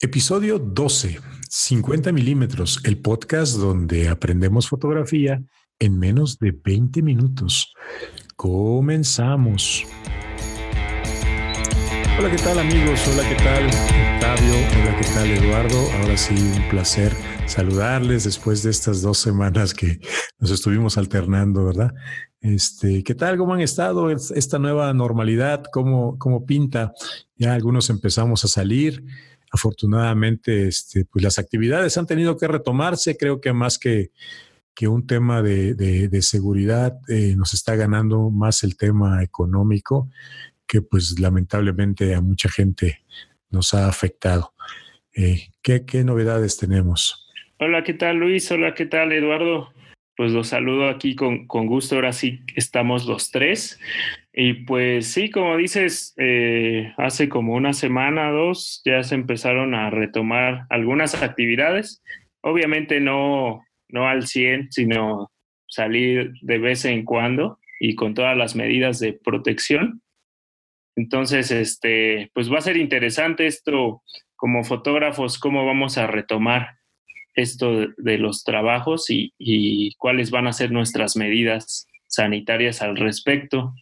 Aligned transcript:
Episodio 0.00 0.60
12, 0.60 1.18
50 1.48 2.12
milímetros, 2.12 2.80
el 2.84 2.98
podcast 2.98 3.56
donde 3.56 4.08
aprendemos 4.08 4.68
fotografía 4.68 5.42
en 5.80 5.98
menos 5.98 6.38
de 6.38 6.52
20 6.52 7.02
minutos. 7.02 7.74
Comenzamos. 8.36 9.84
Hola, 12.16 12.30
¿qué 12.30 12.36
tal 12.36 12.60
amigos? 12.60 13.00
Hola, 13.08 13.28
¿qué 13.28 13.34
tal 13.42 13.66
Octavio? 13.66 14.54
Hola, 14.54 14.96
¿qué 15.00 15.04
tal 15.14 15.30
Eduardo? 15.32 15.90
Ahora 16.00 16.16
sí, 16.16 16.34
un 16.34 16.68
placer 16.68 17.12
saludarles 17.48 18.22
después 18.22 18.62
de 18.62 18.70
estas 18.70 19.02
dos 19.02 19.18
semanas 19.18 19.74
que 19.74 19.98
nos 20.38 20.52
estuvimos 20.52 20.96
alternando, 20.96 21.64
¿verdad? 21.64 21.92
Este, 22.40 23.02
¿qué 23.02 23.16
tal? 23.16 23.36
¿Cómo 23.36 23.54
han 23.54 23.62
estado? 23.62 24.12
Esta 24.12 24.60
nueva 24.60 24.94
normalidad, 24.94 25.64
¿cómo, 25.72 26.16
cómo 26.20 26.46
pinta? 26.46 26.92
Ya 27.34 27.54
algunos 27.54 27.90
empezamos 27.90 28.44
a 28.44 28.48
salir. 28.48 29.02
Afortunadamente, 29.50 30.68
este, 30.68 31.04
pues 31.04 31.22
las 31.22 31.38
actividades 31.38 31.96
han 31.96 32.06
tenido 32.06 32.36
que 32.36 32.48
retomarse. 32.48 33.16
Creo 33.16 33.40
que 33.40 33.52
más 33.52 33.78
que, 33.78 34.10
que 34.74 34.88
un 34.88 35.06
tema 35.06 35.42
de, 35.42 35.74
de, 35.74 36.22
seguridad, 36.22 36.98
eh, 37.08 37.34
nos 37.36 37.54
está 37.54 37.74
ganando 37.74 38.30
más 38.30 38.62
el 38.62 38.76
tema 38.76 39.22
económico 39.22 40.08
que 40.68 40.82
pues 40.82 41.18
lamentablemente 41.18 42.14
a 42.14 42.20
mucha 42.20 42.48
gente 42.48 43.00
nos 43.50 43.74
ha 43.74 43.88
afectado. 43.88 44.52
Eh, 45.16 45.48
¿qué, 45.62 45.84
¿qué, 45.84 46.04
novedades 46.04 46.58
tenemos? 46.58 47.26
Hola, 47.58 47.82
¿qué 47.82 47.94
tal 47.94 48.18
Luis? 48.18 48.48
Hola, 48.52 48.74
¿qué 48.74 48.86
tal 48.86 49.10
Eduardo? 49.10 49.72
Pues 50.16 50.30
los 50.32 50.48
saludo 50.48 50.88
aquí 50.88 51.16
con, 51.16 51.46
con 51.46 51.66
gusto. 51.66 51.96
Ahora 51.96 52.12
sí 52.12 52.42
estamos 52.54 53.06
los 53.06 53.30
tres. 53.30 53.80
Y 54.40 54.52
pues 54.52 55.08
sí, 55.08 55.30
como 55.30 55.56
dices, 55.56 56.14
eh, 56.16 56.94
hace 56.96 57.28
como 57.28 57.54
una 57.54 57.72
semana, 57.72 58.30
dos, 58.30 58.82
ya 58.84 59.02
se 59.02 59.16
empezaron 59.16 59.74
a 59.74 59.90
retomar 59.90 60.64
algunas 60.70 61.20
actividades. 61.20 62.04
Obviamente 62.40 63.00
no, 63.00 63.64
no 63.88 64.06
al 64.06 64.28
100, 64.28 64.70
sino 64.70 65.32
salir 65.66 66.34
de 66.40 66.58
vez 66.58 66.84
en 66.84 67.04
cuando 67.04 67.58
y 67.80 67.96
con 67.96 68.14
todas 68.14 68.36
las 68.36 68.54
medidas 68.54 69.00
de 69.00 69.12
protección. 69.12 70.02
Entonces, 70.94 71.50
este, 71.50 72.30
pues 72.32 72.48
va 72.48 72.58
a 72.58 72.60
ser 72.60 72.76
interesante 72.76 73.44
esto 73.44 74.04
como 74.36 74.62
fotógrafos, 74.62 75.40
cómo 75.40 75.66
vamos 75.66 75.98
a 75.98 76.06
retomar 76.06 76.76
esto 77.34 77.88
de, 77.96 78.18
los 78.18 78.44
trabajos 78.44 79.06
y, 79.08 79.96
cuáles 79.98 80.30
van 80.30 80.46
a 80.46 80.52
ser 80.52 80.70
nuestras 80.70 81.16
medidas 81.16 81.88
sanitarias 82.06 82.82
al 82.82 82.96
respecto. 82.96 83.74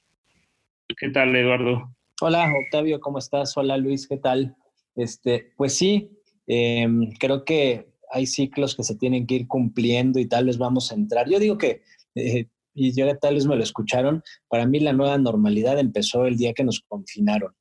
¿Qué 0.95 1.11
tal, 1.11 1.35
Eduardo? 1.35 1.95
Hola, 2.21 2.53
Octavio, 2.65 3.01
¿cómo 3.01 3.19
estás? 3.19 3.57
Hola, 3.57 3.77
Luis, 3.77 4.07
¿qué 4.07 4.17
tal? 4.19 4.57
Este, 4.95 5.53
pues 5.57 5.75
sí, 5.75 6.11
em, 6.47 7.11
creo 7.19 7.45
que 7.45 7.93
hay 8.11 8.27
ciclos 8.27 8.77
que 8.77 8.85
se 8.85 8.95
tienen 8.95 9.27
que 9.27 9.35
ir 9.35 9.49
cumpliendo 9.49 10.21
y 10.21 10.27
tal 10.27 10.47
vez 10.47 10.59
vamos 10.59 10.91
a 10.91 10.95
entrar. 10.95 11.29
Yo 11.29 11.39
digo 11.39 11.59
que 11.59 11.83
eh, 12.15 12.49
y 12.73 12.93
ya 12.93 13.17
tal 13.17 13.35
vez 13.35 13.47
me 13.47 13.57
lo 13.57 13.63
escucharon, 13.63 14.23
para 14.49 14.67
mí 14.67 14.79
la 14.81 14.93
nueva 14.93 15.17
normalidad 15.19 15.79
empezó 15.79 16.27
el 16.27 16.37
día 16.37 16.53
que 16.53 16.63
nos 16.63 16.83
confinaron, 16.87 17.55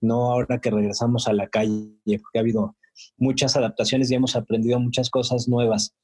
no 0.00 0.32
ahora 0.32 0.60
que 0.60 0.70
regresamos 0.70 1.28
a 1.28 1.34
la 1.34 1.46
calle, 1.48 1.92
porque 2.04 2.38
ha 2.38 2.40
habido 2.40 2.76
muchas 3.18 3.54
adaptaciones 3.54 4.10
y 4.10 4.14
hemos 4.14 4.34
aprendido 4.34 4.80
muchas 4.80 5.10
cosas 5.10 5.46
nuevas, 5.46 5.94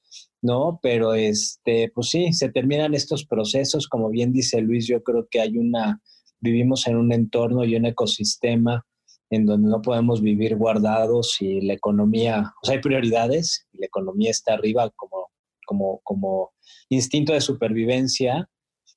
¿no? 0.43 0.79
Pero 0.83 1.15
este, 1.15 1.91
pues 1.95 2.11
sí, 2.11 2.33
se 2.35 2.51
terminan 2.51 2.95
estos 2.95 3.25
procesos, 3.25 3.89
como 3.89 4.11
bien 4.11 4.33
dice 4.33 4.61
Luis, 4.61 4.87
yo 4.87 5.03
creo 5.03 5.27
que 5.31 5.41
hay 5.41 5.57
una, 5.57 6.03
vivimos 6.41 6.87
en 6.87 6.97
un 6.97 7.13
entorno 7.13 7.65
y 7.65 7.77
un 7.77 7.87
ecosistema 7.87 8.85
en 9.31 9.45
donde 9.45 9.69
no 9.69 9.83
podemos 9.83 10.23
vivir 10.23 10.57
guardados 10.57 11.37
y 11.41 11.61
la 11.61 11.75
economía, 11.75 12.55
o 12.63 12.67
sea, 12.67 12.77
hay 12.77 12.81
prioridades 12.81 13.67
y 13.73 13.79
la 13.79 13.87
economía 13.87 14.31
está 14.31 14.55
arriba 14.55 14.91
como, 14.97 15.31
como, 15.67 16.01
como 16.03 16.53
instinto 16.89 17.33
de 17.35 17.41
supervivencia 17.41 18.49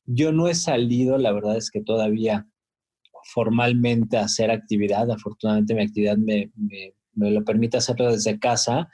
yo 0.06 0.32
no 0.32 0.48
he 0.48 0.56
salido, 0.56 1.18
la 1.18 1.32
verdad 1.32 1.58
es 1.58 1.70
que 1.70 1.82
todavía 1.82 2.48
formalmente 3.34 4.18
a 4.18 4.26
hacer 4.26 4.52
actividad. 4.52 5.10
Afortunadamente 5.12 5.76
mi 5.76 5.84
actividad 5.84 6.18
me, 6.18 6.52
lo 7.16 7.44
permite 7.44 7.78
hacerlo 7.78 8.12
desde 8.12 8.40
casa, 8.40 8.90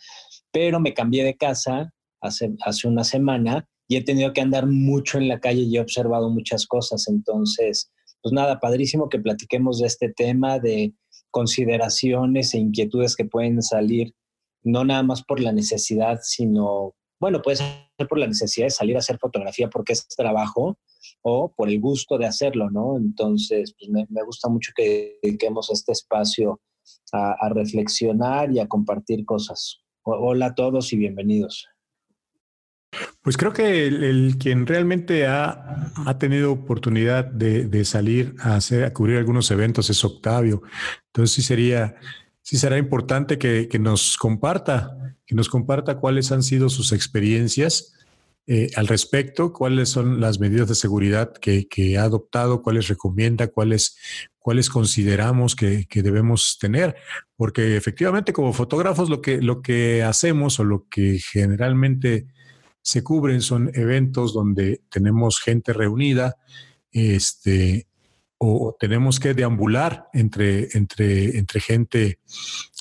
pero 0.51 0.79
me 0.79 0.93
cambié 0.93 1.23
de 1.23 1.37
casa 1.37 1.93
hace, 2.21 2.53
hace 2.65 2.87
una 2.87 3.03
semana 3.03 3.67
y 3.87 3.95
he 3.95 4.03
tenido 4.03 4.33
que 4.33 4.41
andar 4.41 4.67
mucho 4.67 5.17
en 5.17 5.27
la 5.27 5.39
calle 5.39 5.61
y 5.61 5.77
he 5.77 5.79
observado 5.79 6.29
muchas 6.29 6.67
cosas. 6.67 7.07
Entonces, 7.07 7.91
pues 8.27 8.33
nada, 8.33 8.59
padrísimo 8.59 9.07
que 9.07 9.19
platiquemos 9.19 9.79
de 9.79 9.87
este 9.87 10.09
tema, 10.09 10.59
de 10.59 10.93
consideraciones 11.31 12.53
e 12.53 12.57
inquietudes 12.57 13.15
que 13.15 13.23
pueden 13.23 13.61
salir, 13.61 14.13
no 14.63 14.83
nada 14.83 15.01
más 15.01 15.23
por 15.23 15.39
la 15.39 15.53
necesidad, 15.53 16.19
sino, 16.23 16.93
bueno, 17.21 17.41
puede 17.41 17.55
ser 17.55 18.07
por 18.09 18.19
la 18.19 18.27
necesidad 18.27 18.65
de 18.65 18.71
salir 18.71 18.97
a 18.97 18.99
hacer 18.99 19.17
fotografía 19.17 19.69
porque 19.69 19.93
es 19.93 20.05
trabajo, 20.09 20.77
o 21.21 21.53
por 21.55 21.69
el 21.69 21.79
gusto 21.79 22.17
de 22.17 22.25
hacerlo, 22.25 22.69
¿no? 22.69 22.97
Entonces, 22.97 23.73
pues 23.79 23.89
me, 23.89 24.23
gusta 24.25 24.49
mucho 24.49 24.73
que 24.75 25.19
dediquemos 25.23 25.69
este 25.71 25.93
espacio 25.93 26.59
a, 27.13 27.47
reflexionar 27.47 28.51
y 28.51 28.59
a 28.59 28.67
compartir 28.67 29.23
cosas. 29.23 29.79
hola 30.03 30.47
a 30.47 30.55
todos 30.55 30.91
y 30.91 30.97
bienvenidos. 30.97 31.65
Pues 33.21 33.37
creo 33.37 33.53
que 33.53 33.87
el, 33.87 34.37
quien 34.39 34.65
realmente 34.65 35.27
ha, 35.27 35.91
ha 36.05 36.17
tenido 36.17 36.51
oportunidad 36.51 37.25
de, 37.25 37.85
salir 37.85 38.35
a, 38.39 38.55
hacer, 38.55 38.85
a 38.85 38.93
cubrir 38.93 39.17
algunos 39.17 39.49
eventos 39.51 39.89
es 39.89 40.03
Octavio. 40.03 40.61
Entonces 41.07 41.35
sí 41.35 41.41
sería, 41.41 41.95
sí 42.41 42.57
será 42.57 42.77
importante 42.77 43.37
que, 43.37 43.67
que 43.67 43.79
nos 43.79 44.17
comparta, 44.17 45.15
que 45.25 45.35
nos 45.35 45.49
comparta 45.49 45.97
cuáles 45.97 46.31
han 46.31 46.43
sido 46.43 46.69
sus 46.69 46.91
experiencias 46.91 47.93
eh, 48.49 48.69
al 48.77 48.87
respecto, 48.87 49.51
cuáles 49.51 49.89
son 49.89 50.21
las 50.21 50.39
medidas 50.39 50.69
de 50.69 50.75
seguridad 50.75 51.33
que, 51.33 51.97
ha 51.97 52.03
adoptado, 52.03 52.61
cuáles 52.61 52.87
recomienda, 52.87 53.47
cuáles, 53.47 53.97
cuáles 54.39 54.69
consideramos 54.69 55.53
que, 55.53 55.85
debemos 55.93 56.57
tener, 56.57 56.95
porque 57.35 57.75
efectivamente 57.75 58.31
como 58.31 58.53
fotógrafos 58.53 59.09
lo 59.09 59.21
que, 59.21 59.41
lo 59.41 59.61
que 59.61 60.01
hacemos 60.01 60.61
o 60.61 60.63
lo 60.63 60.87
que 60.87 61.19
generalmente 61.19 62.27
se 62.81 63.03
cubren 63.03 63.41
son 63.41 63.71
eventos 63.73 64.33
donde 64.33 64.81
tenemos 64.89 65.39
gente 65.39 65.73
reunida, 65.73 66.37
este, 66.91 67.87
o, 68.37 68.75
tenemos 68.79 69.19
que 69.19 69.33
deambular 69.33 70.07
entre, 70.13 70.69
entre, 70.73 71.37
entre 71.37 71.59
gente 71.59 72.19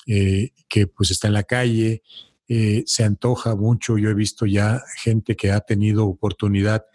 eh, 0.05 0.51
que 0.67 0.87
pues 0.87 1.11
está 1.11 1.27
en 1.27 1.33
la 1.33 1.43
calle, 1.43 2.03
eh, 2.47 2.83
se 2.85 3.03
antoja 3.03 3.55
mucho. 3.55 3.97
Yo 3.97 4.09
he 4.09 4.13
visto 4.13 4.45
ya 4.45 4.81
gente 4.97 5.35
que 5.35 5.51
ha 5.51 5.59
tenido 5.59 6.07
oportunidad 6.07 6.85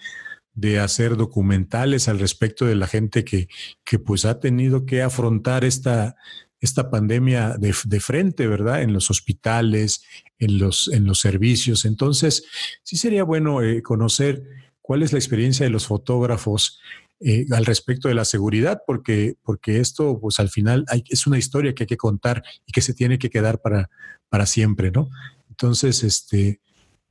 de 0.55 0.79
hacer 0.79 1.17
documentales 1.17 2.09
al 2.09 2.19
respecto 2.19 2.67
de 2.67 2.77
la 2.77 2.87
gente 2.87 3.25
que, 3.25 3.49
que 3.85 3.99
pues 3.99 4.25
ha 4.25 4.39
tenido 4.41 4.85
que 4.87 5.03
afrontar 5.03 5.65
esta, 5.65 6.17
esta 6.63 6.91
pandemia 6.91 7.57
de, 7.59 8.01
frente, 8.01 8.47
¿verdad? 8.47 8.83
En 8.83 8.95
los 8.95 9.11
hospitales, 9.11 10.03
en 10.39 10.59
los, 10.59 10.89
en 10.89 11.05
los 11.05 11.21
servicios. 11.21 11.85
Entonces, 11.85 12.45
sí 12.83 12.97
sería 12.97 13.25
bueno 13.25 13.63
eh, 13.63 13.83
conocer 13.83 14.43
cuál 14.81 15.03
es 15.03 15.13
la 15.13 15.19
experiencia 15.19 15.67
de 15.67 15.71
los 15.71 15.87
fotógrafos 15.87 16.81
eh, 17.21 17.45
al 17.51 17.67
respecto 17.67 18.09
de 18.09 18.15
la 18.15 18.25
seguridad, 18.25 18.83
porque, 18.87 19.35
porque 19.43 19.81
esto, 19.81 20.19
pues 20.21 20.41
al 20.41 20.49
final 20.49 20.85
hay, 20.89 21.05
es 21.09 21.27
una 21.27 21.39
historia 21.39 21.75
que 21.75 21.83
hay 21.83 21.89
que 21.89 21.97
contar 21.97 22.43
y 22.65 22.73
que 22.73 22.81
se 22.81 22.95
tiene 22.95 23.19
que 23.19 23.29
quedar 23.29 23.61
para, 23.61 23.91
para 24.29 24.47
siempre, 24.47 24.91
¿no? 24.91 25.11
Entonces, 25.51 26.03
este, 26.03 26.61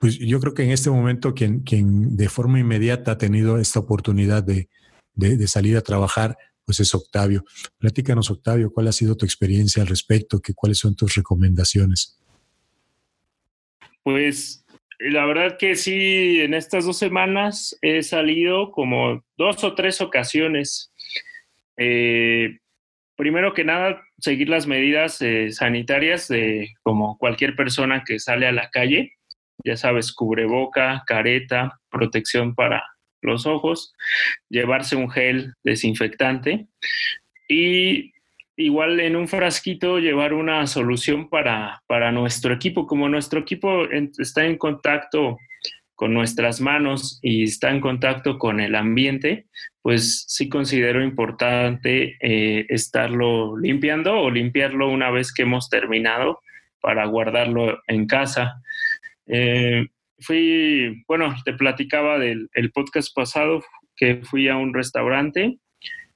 pues 0.01 0.17
yo 0.17 0.39
creo 0.39 0.55
que 0.55 0.63
en 0.63 0.71
este 0.71 0.89
momento 0.89 1.35
quien, 1.35 1.59
quien 1.59 2.17
de 2.17 2.27
forma 2.27 2.59
inmediata 2.59 3.11
ha 3.11 3.17
tenido 3.19 3.59
esta 3.59 3.79
oportunidad 3.79 4.43
de, 4.43 4.67
salir 5.45 5.77
a 5.77 5.81
trabajar, 5.81 6.37
pues 6.65 6.79
es 6.79 6.93
Octavio. 6.93 7.43
Platícanos, 7.77 8.31
Octavio, 8.31 8.71
¿cuál 8.71 8.87
ha 8.87 8.91
sido 8.91 9.15
tu 9.15 9.25
experiencia 9.25 9.81
al 9.81 9.89
respecto? 9.89 10.39
¿Qué, 10.39 10.53
¿Cuáles 10.53 10.79
son 10.79 10.95
tus 10.95 11.15
recomendaciones? 11.15 12.17
Pues 14.03 14.65
la 14.99 15.25
verdad 15.25 15.57
que 15.57 15.75
sí, 15.75 16.41
en 16.41 16.53
estas 16.53 16.85
dos 16.85 16.97
semanas 16.97 17.77
he 17.81 18.03
salido 18.03 18.71
como 18.71 19.23
dos 19.37 19.63
o 19.63 19.73
tres 19.73 19.99
ocasiones. 20.01 20.91
Eh, 21.77 22.59
primero 23.15 23.53
que 23.53 23.63
nada, 23.63 24.01
seguir 24.19 24.49
las 24.49 24.67
medidas 24.67 25.21
eh, 25.21 25.51
sanitarias 25.51 26.27
de 26.27 26.73
como 26.83 27.17
cualquier 27.17 27.55
persona 27.55 28.03
que 28.05 28.19
sale 28.19 28.45
a 28.45 28.51
la 28.51 28.69
calle. 28.69 29.13
Ya 29.63 29.77
sabes, 29.77 30.11
cubreboca, 30.11 31.03
careta, 31.05 31.79
protección 31.89 32.55
para 32.55 32.83
los 33.21 33.45
ojos, 33.45 33.93
llevarse 34.49 34.95
un 34.95 35.09
gel 35.09 35.53
desinfectante 35.63 36.67
y 37.47 38.11
igual 38.55 38.99
en 38.99 39.15
un 39.15 39.27
frasquito 39.27 39.99
llevar 39.99 40.33
una 40.33 40.67
solución 40.67 41.29
para, 41.29 41.83
para 41.87 42.11
nuestro 42.11 42.53
equipo. 42.53 42.87
Como 42.87 43.09
nuestro 43.09 43.39
equipo 43.39 43.85
está 44.17 44.45
en 44.45 44.57
contacto 44.57 45.37
con 45.95 46.13
nuestras 46.13 46.61
manos 46.61 47.19
y 47.21 47.43
está 47.43 47.69
en 47.69 47.79
contacto 47.79 48.39
con 48.39 48.59
el 48.59 48.75
ambiente, 48.75 49.45
pues 49.81 50.25
sí 50.27 50.49
considero 50.49 51.03
importante 51.03 52.17
eh, 52.19 52.65
estarlo 52.69 53.57
limpiando 53.57 54.19
o 54.19 54.31
limpiarlo 54.31 54.89
una 54.89 55.11
vez 55.11 55.31
que 55.33 55.43
hemos 55.43 55.69
terminado 55.69 56.39
para 56.79 57.05
guardarlo 57.05 57.79
en 57.87 58.07
casa. 58.07 58.61
Eh, 59.27 59.87
fui, 60.21 61.03
bueno, 61.07 61.35
te 61.45 61.53
platicaba 61.53 62.17
del 62.19 62.49
el 62.53 62.71
podcast 62.71 63.13
pasado 63.15 63.61
que 63.95 64.21
fui 64.23 64.47
a 64.47 64.57
un 64.57 64.73
restaurante 64.73 65.57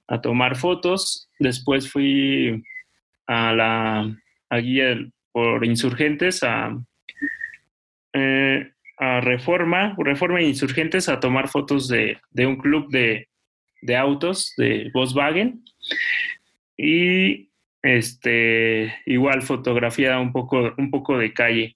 a 0.07 0.21
tomar 0.21 0.55
fotos, 0.55 1.29
después 1.39 1.91
fui 1.91 2.63
a 3.27 3.53
la 3.53 4.15
a 4.49 4.57
guía 4.57 4.97
por 5.31 5.65
insurgentes 5.65 6.43
a, 6.43 6.77
eh, 8.13 8.71
a 8.97 9.21
Reforma, 9.21 9.95
Reforma 9.97 10.41
Insurgentes 10.41 11.09
a 11.09 11.19
tomar 11.19 11.49
fotos 11.49 11.87
de, 11.87 12.17
de 12.31 12.45
un 12.45 12.57
club 12.57 12.89
de, 12.89 13.27
de, 13.81 13.97
autos 13.97 14.53
de 14.57 14.89
Volkswagen 14.93 15.63
y 16.77 17.49
este 17.81 18.95
igual 19.05 19.41
fotografía 19.41 20.19
un 20.19 20.31
poco, 20.31 20.73
un 20.77 20.89
poco 20.89 21.17
de 21.17 21.33
calle. 21.33 21.75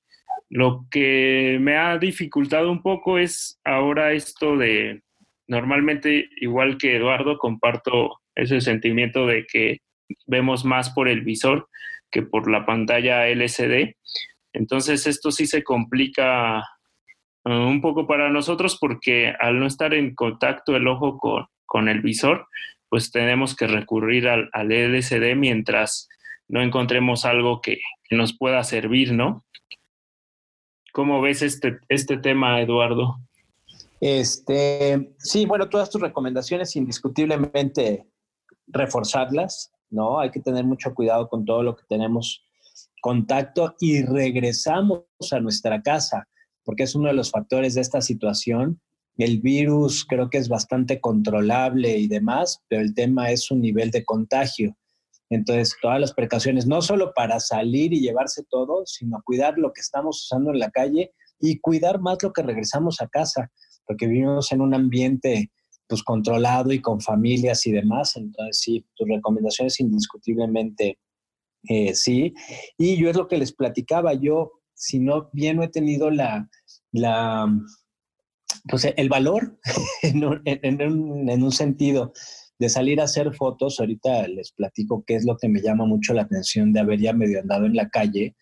Lo 0.49 0.85
que 0.89 1.57
me 1.61 1.77
ha 1.77 1.97
dificultado 1.97 2.71
un 2.71 2.81
poco 2.81 3.19
es 3.19 3.59
ahora 3.63 4.13
esto 4.13 4.57
de, 4.57 5.03
normalmente, 5.47 6.29
igual 6.41 6.77
que 6.77 6.95
Eduardo, 6.95 7.37
comparto 7.37 8.19
ese 8.35 8.61
sentimiento 8.61 9.27
de 9.27 9.45
que 9.45 9.81
vemos 10.25 10.65
más 10.65 10.89
por 10.89 11.07
el 11.07 11.21
visor 11.21 11.69
que 12.11 12.23
por 12.23 12.49
la 12.49 12.65
pantalla 12.65 13.27
LCD. 13.27 13.95
Entonces 14.53 15.05
esto 15.05 15.31
sí 15.31 15.45
se 15.45 15.63
complica 15.63 16.63
uh, 17.45 17.51
un 17.51 17.81
poco 17.81 18.07
para 18.07 18.29
nosotros 18.29 18.77
porque 18.79 19.33
al 19.39 19.59
no 19.59 19.67
estar 19.67 19.93
en 19.93 20.15
contacto 20.15 20.75
el 20.75 20.87
ojo 20.87 21.17
con, 21.17 21.45
con 21.65 21.87
el 21.89 22.01
visor, 22.01 22.47
pues 22.89 23.11
tenemos 23.11 23.55
que 23.55 23.67
recurrir 23.67 24.27
al, 24.27 24.49
al, 24.53 24.71
LCD 24.71 25.35
mientras 25.35 26.09
no 26.47 26.63
encontremos 26.63 27.25
algo 27.25 27.61
que 27.61 27.79
nos 28.09 28.35
pueda 28.35 28.63
servir, 28.63 29.13
¿no? 29.13 29.45
¿Cómo 30.93 31.21
ves 31.21 31.41
este, 31.41 31.79
este 31.87 32.17
tema, 32.17 32.61
Eduardo? 32.61 33.17
Este, 34.01 35.13
sí, 35.17 35.45
bueno, 35.45 35.69
todas 35.69 35.89
tus 35.89 36.01
recomendaciones 36.01 36.75
indiscutiblemente 36.75 38.07
reforzarlas, 38.67 39.71
¿no? 39.89 40.19
Hay 40.19 40.31
que 40.31 40.39
tener 40.39 40.63
mucho 40.63 40.93
cuidado 40.93 41.27
con 41.27 41.45
todo 41.45 41.63
lo 41.63 41.75
que 41.75 41.83
tenemos 41.89 42.45
contacto 43.01 43.75
y 43.79 44.03
regresamos 44.03 45.03
a 45.31 45.39
nuestra 45.39 45.81
casa, 45.81 46.27
porque 46.63 46.83
es 46.83 46.95
uno 46.95 47.07
de 47.07 47.13
los 47.13 47.31
factores 47.31 47.75
de 47.75 47.81
esta 47.81 48.01
situación. 48.01 48.79
El 49.17 49.39
virus 49.41 50.05
creo 50.05 50.29
que 50.29 50.37
es 50.37 50.47
bastante 50.47 51.01
controlable 51.01 51.97
y 51.97 52.07
demás, 52.07 52.63
pero 52.67 52.81
el 52.81 52.93
tema 52.93 53.31
es 53.31 53.43
su 53.43 53.55
nivel 53.55 53.91
de 53.91 54.05
contagio. 54.05 54.77
Entonces, 55.29 55.75
todas 55.81 55.99
las 55.99 56.13
precauciones, 56.13 56.65
no 56.65 56.81
solo 56.81 57.13
para 57.13 57.39
salir 57.39 57.93
y 57.93 58.01
llevarse 58.01 58.43
todo, 58.49 58.83
sino 58.85 59.21
cuidar 59.23 59.57
lo 59.57 59.71
que 59.73 59.81
estamos 59.81 60.23
usando 60.23 60.51
en 60.51 60.59
la 60.59 60.71
calle 60.71 61.13
y 61.39 61.59
cuidar 61.59 61.99
más 61.99 62.17
lo 62.23 62.33
que 62.33 62.41
regresamos 62.41 63.01
a 63.01 63.07
casa, 63.07 63.51
porque 63.85 64.07
vivimos 64.07 64.51
en 64.51 64.61
un 64.61 64.73
ambiente 64.73 65.51
pues 65.87 66.03
controlado 66.03 66.71
y 66.71 66.81
con 66.81 66.99
familias 67.01 67.65
y 67.65 67.71
demás. 67.71 68.15
Entonces, 68.15 68.59
sí, 68.59 68.85
tus 68.95 69.07
recomendaciones 69.07 69.79
indiscutiblemente 69.79 70.99
eh, 71.63 71.93
sí. 71.93 72.33
Y 72.77 72.97
yo 72.97 73.09
es 73.09 73.15
lo 73.15 73.27
que 73.27 73.37
les 73.37 73.53
platicaba, 73.53 74.13
yo, 74.13 74.51
si 74.73 74.99
no 74.99 75.29
bien 75.33 75.57
no 75.57 75.63
he 75.63 75.67
tenido 75.67 76.09
la, 76.09 76.49
la 76.91 77.47
pues 78.69 78.85
el 78.95 79.09
valor 79.09 79.59
en 80.01 80.23
un, 80.23 80.41
en 80.45 81.43
un 81.43 81.51
sentido 81.51 82.13
de 82.59 82.67
salir 82.67 82.99
a 82.99 83.05
hacer 83.05 83.33
fotos, 83.33 83.79
ahorita 83.79 84.27
les 84.27 84.51
platico 84.51 85.03
qué 85.07 85.15
es 85.15 85.25
lo 85.25 85.37
que 85.37 85.47
me 85.47 85.61
llama 85.61 85.85
mucho 85.85 86.13
la 86.13 86.23
atención 86.23 86.73
de 86.73 86.81
haber 86.81 86.99
ya 86.99 87.13
medio 87.13 87.39
andado 87.39 87.65
en 87.65 87.75
la 87.75 87.89
calle. 87.89 88.35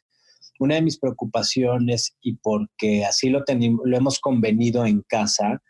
Una 0.59 0.75
de 0.75 0.81
mis 0.81 0.97
preocupaciones, 0.97 2.15
y 2.21 2.33
porque 2.37 3.05
así 3.05 3.29
lo, 3.29 3.43
lo 3.85 3.97
hemos 3.97 4.19
convenido 4.19 4.87
en 4.87 5.03
casa, 5.07 5.61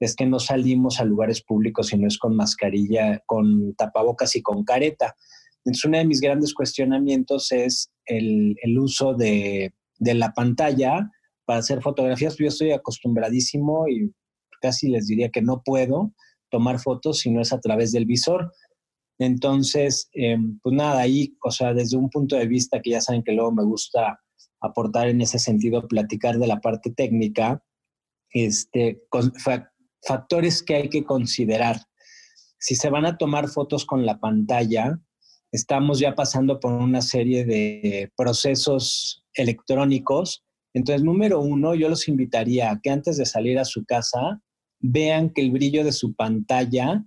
es 0.00 0.14
que 0.14 0.26
no 0.26 0.38
salimos 0.38 1.00
a 1.00 1.04
lugares 1.06 1.42
públicos 1.42 1.88
si 1.88 1.96
no 1.96 2.06
es 2.06 2.18
con 2.18 2.36
mascarilla, 2.36 3.22
con 3.24 3.74
tapabocas 3.74 4.36
y 4.36 4.42
con 4.42 4.64
careta. 4.64 5.16
Entonces, 5.64 5.84
uno 5.86 5.96
de 5.96 6.04
mis 6.04 6.20
grandes 6.20 6.52
cuestionamientos 6.52 7.52
es 7.52 7.90
el, 8.04 8.54
el 8.62 8.78
uso 8.78 9.14
de, 9.14 9.72
de, 9.98 10.14
la 10.14 10.34
pantalla 10.34 11.10
para 11.46 11.60
hacer 11.60 11.80
fotografías. 11.80 12.36
Yo 12.36 12.48
estoy 12.48 12.72
acostumbradísimo 12.72 13.88
y 13.88 14.12
casi 14.60 14.90
les 14.90 15.06
diría 15.06 15.30
que 15.30 15.40
no 15.40 15.62
puedo 15.64 16.12
tomar 16.54 16.78
fotos 16.78 17.18
si 17.18 17.32
no 17.32 17.40
es 17.40 17.52
a 17.52 17.58
través 17.58 17.90
del 17.90 18.06
visor. 18.06 18.52
Entonces, 19.18 20.08
eh, 20.12 20.36
pues 20.62 20.72
nada, 20.72 21.00
ahí, 21.00 21.36
o 21.42 21.50
sea, 21.50 21.74
desde 21.74 21.96
un 21.96 22.08
punto 22.10 22.36
de 22.36 22.46
vista 22.46 22.80
que 22.80 22.90
ya 22.90 23.00
saben 23.00 23.24
que 23.24 23.32
luego 23.32 23.50
me 23.50 23.64
gusta 23.64 24.20
aportar 24.60 25.08
en 25.08 25.20
ese 25.20 25.40
sentido, 25.40 25.88
platicar 25.88 26.38
de 26.38 26.46
la 26.46 26.60
parte 26.60 26.92
técnica, 26.92 27.60
este, 28.30 29.02
factores 30.06 30.62
que 30.62 30.76
hay 30.76 30.88
que 30.88 31.02
considerar. 31.02 31.80
Si 32.60 32.76
se 32.76 32.88
van 32.88 33.04
a 33.04 33.18
tomar 33.18 33.48
fotos 33.48 33.84
con 33.84 34.06
la 34.06 34.20
pantalla, 34.20 34.96
estamos 35.50 35.98
ya 35.98 36.14
pasando 36.14 36.60
por 36.60 36.70
una 36.70 37.02
serie 37.02 37.44
de 37.44 38.12
procesos 38.16 39.24
electrónicos. 39.34 40.44
Entonces, 40.72 41.02
número 41.02 41.40
uno, 41.40 41.74
yo 41.74 41.88
los 41.88 42.06
invitaría 42.06 42.70
a 42.70 42.80
que 42.80 42.90
antes 42.90 43.16
de 43.16 43.26
salir 43.26 43.58
a 43.58 43.64
su 43.64 43.84
casa 43.84 44.40
vean 44.86 45.30
que 45.30 45.40
el 45.40 45.50
brillo 45.50 45.82
de 45.82 45.92
su 45.92 46.14
pantalla 46.14 47.02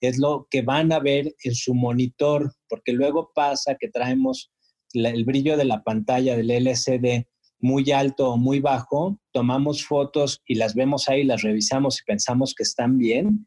es 0.00 0.18
lo 0.18 0.48
que 0.50 0.62
van 0.62 0.92
a 0.92 0.98
ver 0.98 1.32
en 1.44 1.54
su 1.54 1.74
monitor, 1.74 2.52
porque 2.68 2.92
luego 2.92 3.30
pasa 3.34 3.76
que 3.78 3.88
traemos 3.88 4.50
el 4.94 5.24
brillo 5.24 5.56
de 5.56 5.64
la 5.64 5.84
pantalla 5.84 6.36
del 6.36 6.50
LCD 6.50 7.26
muy 7.60 7.92
alto 7.92 8.30
o 8.30 8.36
muy 8.36 8.58
bajo, 8.58 9.20
tomamos 9.32 9.84
fotos 9.84 10.42
y 10.44 10.56
las 10.56 10.74
vemos 10.74 11.08
ahí, 11.08 11.22
las 11.22 11.42
revisamos 11.42 12.00
y 12.00 12.04
pensamos 12.04 12.54
que 12.54 12.64
están 12.64 12.98
bien, 12.98 13.46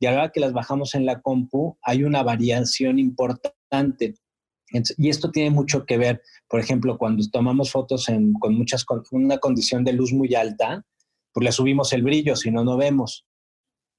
y 0.00 0.06
ahora 0.06 0.32
que 0.32 0.40
las 0.40 0.52
bajamos 0.52 0.94
en 0.94 1.06
la 1.06 1.20
compu, 1.20 1.78
hay 1.82 2.02
una 2.02 2.22
variación 2.22 2.98
importante. 2.98 4.14
Y 4.96 5.08
esto 5.08 5.30
tiene 5.30 5.50
mucho 5.50 5.84
que 5.84 5.98
ver, 5.98 6.22
por 6.48 6.58
ejemplo, 6.58 6.96
cuando 6.96 7.22
tomamos 7.30 7.70
fotos 7.70 8.06
con 8.40 8.54
muchas 8.56 8.84
con 8.84 9.02
una 9.12 9.38
condición 9.38 9.84
de 9.84 9.92
luz 9.92 10.12
muy 10.12 10.34
alta, 10.34 10.84
pues 11.32 11.44
le 11.44 11.52
subimos 11.52 11.92
el 11.92 12.02
brillo, 12.02 12.36
si 12.36 12.50
no, 12.50 12.64
no 12.64 12.76
vemos. 12.76 13.26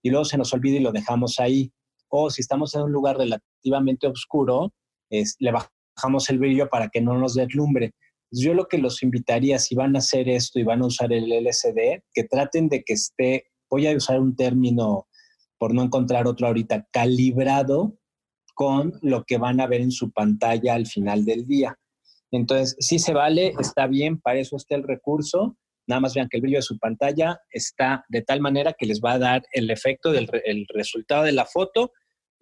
Y 0.04 0.10
luego 0.10 0.26
se 0.26 0.38
nos 0.38 0.54
olvida 0.54 0.78
y 0.78 0.82
lo 0.82 0.92
dejamos 0.92 1.40
ahí. 1.40 1.72
O 2.10 2.30
si 2.30 2.42
estamos 2.42 2.76
en 2.76 2.82
un 2.82 2.92
lugar 2.92 3.18
relativamente 3.18 4.08
oscuro, 4.08 4.74
es, 5.10 5.36
le 5.40 5.52
bajamos 5.52 6.30
el 6.30 6.40
brillo 6.40 6.70
para 6.70 6.90
que 6.90 7.02
no 7.02 7.18
nos 7.18 7.36
deslumbre. 7.36 7.94
Yo 8.32 8.54
lo 8.54 8.68
que 8.68 8.78
los 8.78 9.04
invitaría, 9.04 9.60
si 9.60 9.76
van 9.76 9.96
a 9.96 10.00
hacer 10.00 10.30
esto 10.30 10.60
y 10.60 10.64
van 10.64 10.82
a 10.82 10.88
usar 10.88 11.12
el 11.14 11.32
LCD, 11.32 12.04
que 12.14 12.24
traten 12.24 12.70
de 12.70 12.84
que 12.84 12.94
esté, 12.94 13.46
voy 13.70 13.88
a 13.88 13.96
usar 13.96 14.20
un 14.20 14.36
término 14.36 15.08
por 15.58 15.74
no 15.74 15.84
encontrar 15.84 16.28
otro 16.28 16.48
ahorita, 16.48 16.88
calibrado 16.92 17.98
con 18.56 18.94
lo 19.02 19.24
que 19.26 19.38
van 19.38 19.60
a 19.60 19.68
ver 19.68 19.82
en 19.82 19.92
su 19.92 20.12
pantalla 20.12 20.74
al 20.74 20.88
final 20.88 21.26
del 21.26 21.46
día. 21.46 21.78
Entonces, 22.32 22.76
si 22.80 23.00
se 23.00 23.14
vale, 23.14 23.54
está 23.60 23.88
bien, 23.88 24.20
para 24.20 24.40
eso 24.40 24.56
está 24.56 24.76
el 24.76 24.84
recurso. 24.84 25.58
Nada 25.92 26.00
más 26.00 26.14
vean 26.14 26.30
que 26.30 26.38
el 26.38 26.42
brillo 26.42 26.60
de 26.60 26.62
su 26.62 26.80
pantalla 26.80 27.42
está 27.50 28.06
de 28.08 28.22
tal 28.22 28.40
manera 28.40 28.72
que 28.72 28.86
les 28.86 29.02
va 29.02 29.12
a 29.12 29.20
dar 29.20 29.44
el 29.52 29.70
efecto 29.70 30.14
del 30.14 30.30
el 30.46 30.66
resultado 30.74 31.24
de 31.24 31.34
la 31.34 31.46
foto, 31.46 31.92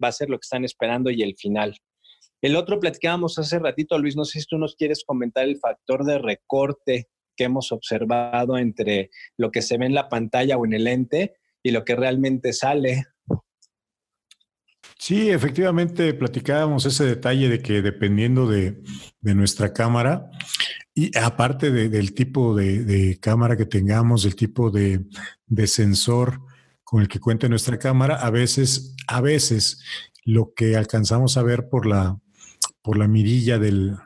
va 0.00 0.06
a 0.06 0.12
ser 0.12 0.30
lo 0.30 0.38
que 0.38 0.44
están 0.44 0.64
esperando 0.64 1.10
y 1.10 1.20
el 1.22 1.34
final. 1.36 1.76
El 2.40 2.54
otro 2.54 2.78
platicábamos 2.78 3.36
hace 3.40 3.58
ratito, 3.58 3.98
Luis, 3.98 4.14
no 4.14 4.24
sé 4.24 4.38
si 4.38 4.46
tú 4.46 4.56
nos 4.56 4.76
quieres 4.76 5.02
comentar 5.04 5.42
el 5.42 5.58
factor 5.58 6.04
de 6.04 6.18
recorte 6.18 7.08
que 7.36 7.42
hemos 7.42 7.72
observado 7.72 8.56
entre 8.56 9.10
lo 9.36 9.50
que 9.50 9.62
se 9.62 9.78
ve 9.78 9.86
en 9.86 9.94
la 9.94 10.08
pantalla 10.08 10.56
o 10.56 10.64
en 10.64 10.74
el 10.74 10.84
lente 10.84 11.34
y 11.60 11.72
lo 11.72 11.84
que 11.84 11.96
realmente 11.96 12.52
sale. 12.52 13.02
Sí, 15.10 15.28
efectivamente 15.28 16.14
platicábamos 16.14 16.86
ese 16.86 17.04
detalle 17.04 17.48
de 17.48 17.60
que 17.60 17.82
dependiendo 17.82 18.46
de, 18.46 18.80
nuestra 19.22 19.72
cámara 19.72 20.30
y 20.94 21.10
aparte 21.18 21.72
del 21.72 22.14
tipo 22.14 22.54
de, 22.54 23.18
cámara 23.20 23.56
que 23.56 23.66
tengamos, 23.66 24.22
del 24.22 24.36
tipo 24.36 24.70
de, 24.70 25.04
de 25.48 25.66
sensor 25.66 26.40
con 26.84 27.00
el 27.02 27.08
que 27.08 27.18
cuente 27.18 27.48
nuestra 27.48 27.76
cámara, 27.76 28.24
a 28.24 28.30
veces, 28.30 28.94
a 29.08 29.20
veces 29.20 29.82
lo 30.24 30.54
que 30.54 30.76
alcanzamos 30.76 31.36
a 31.36 31.42
ver 31.42 31.68
por 31.68 31.86
la, 31.86 32.16
por 32.80 32.96
la 32.96 33.08
mirilla 33.08 33.58
del 33.58 33.96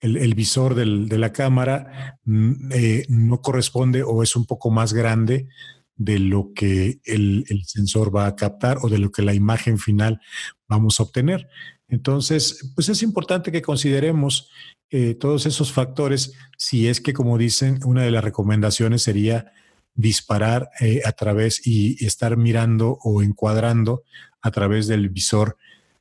el, 0.00 0.34
visor 0.36 0.76
de 0.76 1.18
la 1.18 1.32
cámara 1.32 2.20
mm, 2.24 2.70
eh, 2.70 3.04
no 3.08 3.40
corresponde 3.40 4.04
o 4.04 4.22
es 4.22 4.36
un 4.36 4.46
poco 4.46 4.70
más 4.70 4.92
grande 4.92 5.48
de 5.96 6.18
lo 6.18 6.52
que 6.54 7.00
el, 7.04 7.44
el, 7.48 7.64
sensor 7.64 8.14
va 8.14 8.26
a 8.26 8.36
captar 8.36 8.78
o 8.82 8.88
de 8.88 8.98
lo 8.98 9.10
que 9.10 9.22
la 9.22 9.34
imagen 9.34 9.78
final 9.78 10.20
vamos 10.68 11.00
a 11.00 11.04
obtener. 11.04 11.48
Entonces, 11.88 12.72
pues 12.74 12.88
es 12.88 13.02
importante 13.02 13.52
que 13.52 13.62
consideremos 13.62 14.50
eh, 14.90 15.14
todos 15.14 15.46
esos 15.46 15.72
factores 15.72 16.32
si 16.56 16.88
es 16.88 17.00
que, 17.00 17.12
como 17.12 17.38
dicen, 17.38 17.80
una 17.84 18.02
de 18.02 18.10
las 18.10 18.22
recomendaciones 18.24 19.02
sería 19.02 19.52
disparar 19.94 20.70
eh, 20.80 21.02
a 21.04 21.12
través 21.12 21.66
y 21.66 22.04
estar 22.04 22.36
mirando 22.36 22.98
o 23.02 23.22
encuadrando 23.22 24.04
a 24.42 24.50
través 24.50 24.86
del 24.86 25.08
visor 25.08 25.56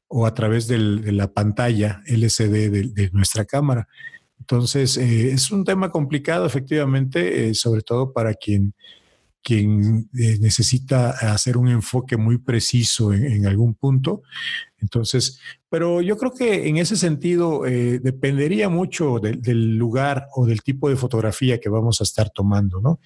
o 0.08 0.26
a 0.26 0.34
través 0.34 0.68
de 0.68 0.78
la 0.78 1.34
pantalla 1.34 2.02
LCD 2.06 2.94
de, 2.94 3.10
nuestra 3.12 3.46
cámara. 3.46 3.88
Entonces, 4.40 4.98
eh, 4.98 5.32
es 5.32 5.50
un 5.50 5.64
tema 5.64 5.90
complicado, 5.90 6.46
efectivamente, 6.46 7.54
sobre 7.56 7.82
todo 7.82 8.14
para 8.14 8.34
quien, 8.36 8.76
quien 9.46 10.10
eh, 10.18 10.40
necesita 10.42 11.12
hacer 11.12 11.56
un 11.56 11.68
enfoque 11.70 12.18
muy 12.18 12.40
preciso 12.40 13.14
en, 13.14 13.46
algún 13.46 13.76
punto. 13.76 14.24
Entonces, 14.80 15.40
pero 15.70 16.02
yo 16.02 16.18
creo 16.18 16.34
que 16.34 16.68
en 16.68 16.78
ese 16.78 16.96
sentido 16.96 17.62
dependería 17.62 18.70
mucho 18.70 19.20
del 19.20 19.78
lugar 19.78 20.28
o 20.36 20.48
del 20.48 20.64
tipo 20.64 20.90
de 20.90 20.96
fotografía 20.96 21.60
que 21.60 21.70
vamos 21.70 22.02
a 22.02 22.06
estar 22.06 22.32
tomando, 22.32 22.82
¿no? 22.82 23.00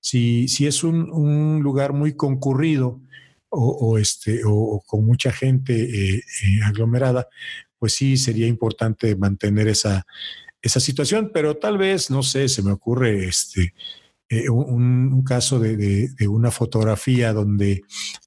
Si, 0.00 0.48
si 0.48 0.66
es 0.66 0.82
un, 0.82 1.60
lugar 1.62 1.92
muy 1.92 2.14
concurrido, 2.14 3.00
o, 3.48 3.98
este, 3.98 4.40
o, 4.44 4.82
con 4.84 5.06
mucha 5.06 5.30
gente 5.30 6.24
aglomerada, 6.64 7.28
pues 7.78 7.92
sí 7.94 8.16
sería 8.16 8.48
importante 8.48 9.14
mantener 9.14 9.68
esa, 9.68 10.04
esa 10.64 10.80
situación, 10.80 11.30
pero 11.32 11.58
tal 11.58 11.76
vez, 11.76 12.10
no 12.10 12.22
sé, 12.22 12.48
se 12.48 12.62
me 12.62 12.72
ocurre 12.72 13.28
este, 13.28 13.74
eh, 14.28 14.48
un, 14.48 15.22
caso 15.22 15.58
de, 15.58 16.08
una 16.28 16.50
fotografía 16.50 17.32
donde 17.32 17.82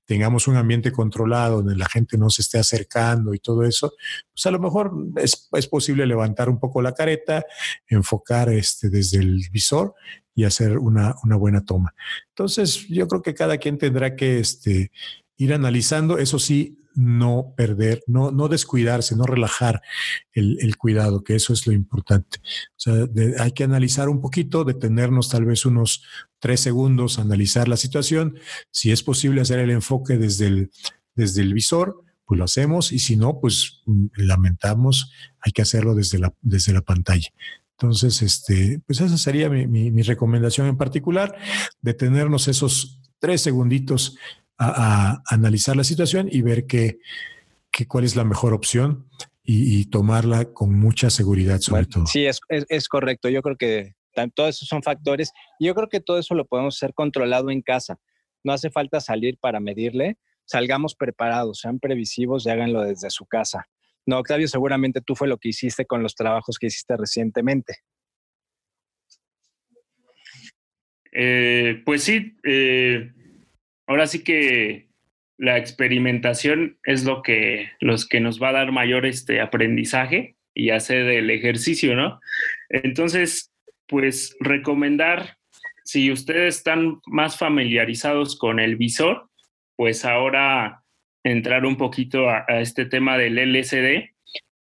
tengamos 0.06 0.48
un 0.48 0.56
ambiente 0.56 0.92
controlado, 0.92 1.58
donde 1.58 1.76
la 1.76 1.90
gente 1.90 2.18
no 2.18 2.30
se 2.30 2.44
esté 2.44 2.60
acercando 2.60 3.34
y 3.34 3.40
todo 3.40 3.64
eso, 3.64 3.94
pues 4.32 4.46
a 4.46 4.52
lo 4.52 4.60
mejor 4.60 4.94
es, 5.16 5.50
posible 5.70 6.06
levantar 6.06 6.50
un 6.50 6.60
poco 6.60 6.82
la 6.82 6.94
careta, 6.94 7.46
enfocar 7.88 8.50
este, 8.50 8.90
desde 8.90 9.20
el 9.20 9.42
visor 9.52 9.96
y 10.36 10.44
hacer 10.44 10.78
una, 10.78 11.16
una, 11.24 11.36
buena 11.36 11.66
toma. 11.66 11.96
Entonces, 12.30 12.88
yo 12.88 13.08
creo 13.08 13.24
que 13.24 13.34
cada 13.34 13.58
quien 13.58 13.78
tendrá 13.78 14.16
que 14.16 14.40
este, 14.40 14.92
ir 15.36 15.54
analizando, 15.54 16.20
eso 16.20 16.38
sí, 16.38 16.80
no 16.98 17.54
perder, 17.56 18.04
no, 18.08 18.32
no 18.32 18.48
descuidarse, 18.48 19.16
no 19.16 19.26
relajar 19.26 19.82
el, 20.34 20.78
cuidado, 20.78 21.24
que 21.24 21.36
eso 21.36 21.54
es 21.54 21.68
lo 21.68 21.74
importante. 21.74 22.40
O 22.72 22.80
sea, 22.80 23.08
hay 23.40 23.52
que 23.52 23.64
analizar 23.64 24.10
un 24.10 24.20
poquito, 24.20 24.64
detenernos 24.64 25.30
tal 25.30 25.46
vez 25.46 25.66
unos 25.68 26.04
tres 26.40 26.60
segundos, 26.60 27.20
analizar 27.20 27.68
la 27.68 27.78
situación. 27.78 28.40
Si 28.72 28.92
es 28.92 29.04
posible 29.04 29.42
hacer 29.42 29.60
el 29.60 29.70
enfoque 29.70 30.18
desde 30.18 30.48
el, 30.48 30.72
desde 31.14 31.44
el 31.44 31.54
visor, 31.54 32.04
pues 32.26 32.40
lo 32.40 32.46
hacemos 32.46 32.92
y 32.92 32.98
si 32.98 33.16
no, 33.16 33.40
pues 33.40 33.84
mm, 33.86 34.08
lamentamos, 34.16 35.12
hay 35.40 35.52
que 35.52 35.62
hacerlo 35.62 35.94
desde 35.94 36.18
la, 36.18 36.34
desde 36.42 36.74
la 36.74 36.82
pantalla. 36.82 37.30
Entonces, 37.80 38.24
este, 38.24 38.82
pues 38.88 39.02
esa 39.02 39.18
sería 39.20 39.50
mi, 39.50 39.68
mi 39.68 40.02
recomendación 40.02 40.66
en 40.66 40.78
particular, 40.78 41.38
detenernos 41.80 42.48
esos 42.48 43.02
tres 43.20 43.42
segunditos 43.42 44.18
a, 44.58 45.22
analizar 45.28 45.76
la 45.76 45.84
situación 45.84 46.28
y 46.32 46.42
ver 46.42 46.66
qué, 46.66 47.00
cuál 47.88 48.04
es 48.04 48.16
la 48.16 48.24
mejor 48.24 48.54
opción 48.54 49.08
y, 49.44 49.86
tomarla 49.86 50.52
con 50.52 50.78
mucha 50.78 51.10
seguridad 51.10 51.60
sobre 51.60 51.86
todo. 51.86 52.06
Sí, 52.06 52.26
es, 52.26 52.42
es, 52.50 52.90
correcto. 52.90 53.30
Yo 53.30 53.42
creo 53.42 53.56
que 53.56 53.94
todos 54.34 54.56
esos 54.56 54.68
son 54.68 54.84
factores. 54.84 55.32
Yo 55.60 55.74
creo 55.74 55.88
que 55.88 56.02
todo 56.02 56.20
eso 56.20 56.36
lo 56.36 56.46
podemos 56.46 56.76
hacer 56.76 56.94
controlado 56.94 57.50
en 57.50 57.62
casa. 57.62 57.98
No 58.44 58.52
hace 58.52 58.70
falta 58.70 59.00
salir 59.00 59.38
para 59.40 59.60
medirle. 59.60 60.18
Salgamos 60.46 60.96
preparados, 60.96 61.60
sean 61.60 61.80
previsivos 61.80 62.46
y 62.46 62.50
háganlo 62.50 62.82
desde 62.82 63.10
su 63.10 63.26
casa. 63.26 63.68
No, 64.06 64.20
Octavio, 64.20 64.48
seguramente 64.48 65.02
tú 65.02 65.16
fue 65.16 65.28
lo 65.28 65.38
que 65.38 65.50
hiciste 65.50 65.86
con 65.86 66.02
los 66.02 66.16
trabajos 66.16 66.58
que 66.58 66.68
hiciste 66.68 66.96
recientemente. 66.96 67.80
Eh, 71.12 71.82
pues 71.86 72.04
sí, 72.04 72.38
eh, 72.44 73.12
ahora 73.88 74.06
sí 74.06 74.24
que 74.24 74.88
la 75.38 75.58
experimentación 75.58 76.78
es 76.84 77.06
lo 77.06 77.22
que, 77.22 77.72
los 77.80 78.08
que 78.08 78.20
nos 78.20 78.42
va 78.42 78.50
a 78.50 78.54
dar 78.54 78.72
mayor 78.72 79.06
este 79.06 79.40
aprendizaje 79.40 80.36
y 80.54 80.72
hacer 80.72 81.08
el 81.10 81.30
ejercicio, 81.30 81.96
¿no? 81.96 82.20
Entonces, 82.70 83.54
pues 83.88 84.36
recomendar, 84.40 85.38
si 85.84 86.12
ustedes 86.12 86.58
están 86.58 87.00
más 87.06 87.38
familiarizados 87.38 88.38
con 88.38 88.60
el 88.60 88.76
visor, 88.76 89.30
pues 89.76 90.06
ahora 90.06 90.84
entrar 91.24 91.66
un 91.66 91.78
poquito 91.78 92.30
a, 92.30 92.46
este 92.60 92.86
tema 92.86 93.18
del 93.18 93.38
LCD 93.38 94.10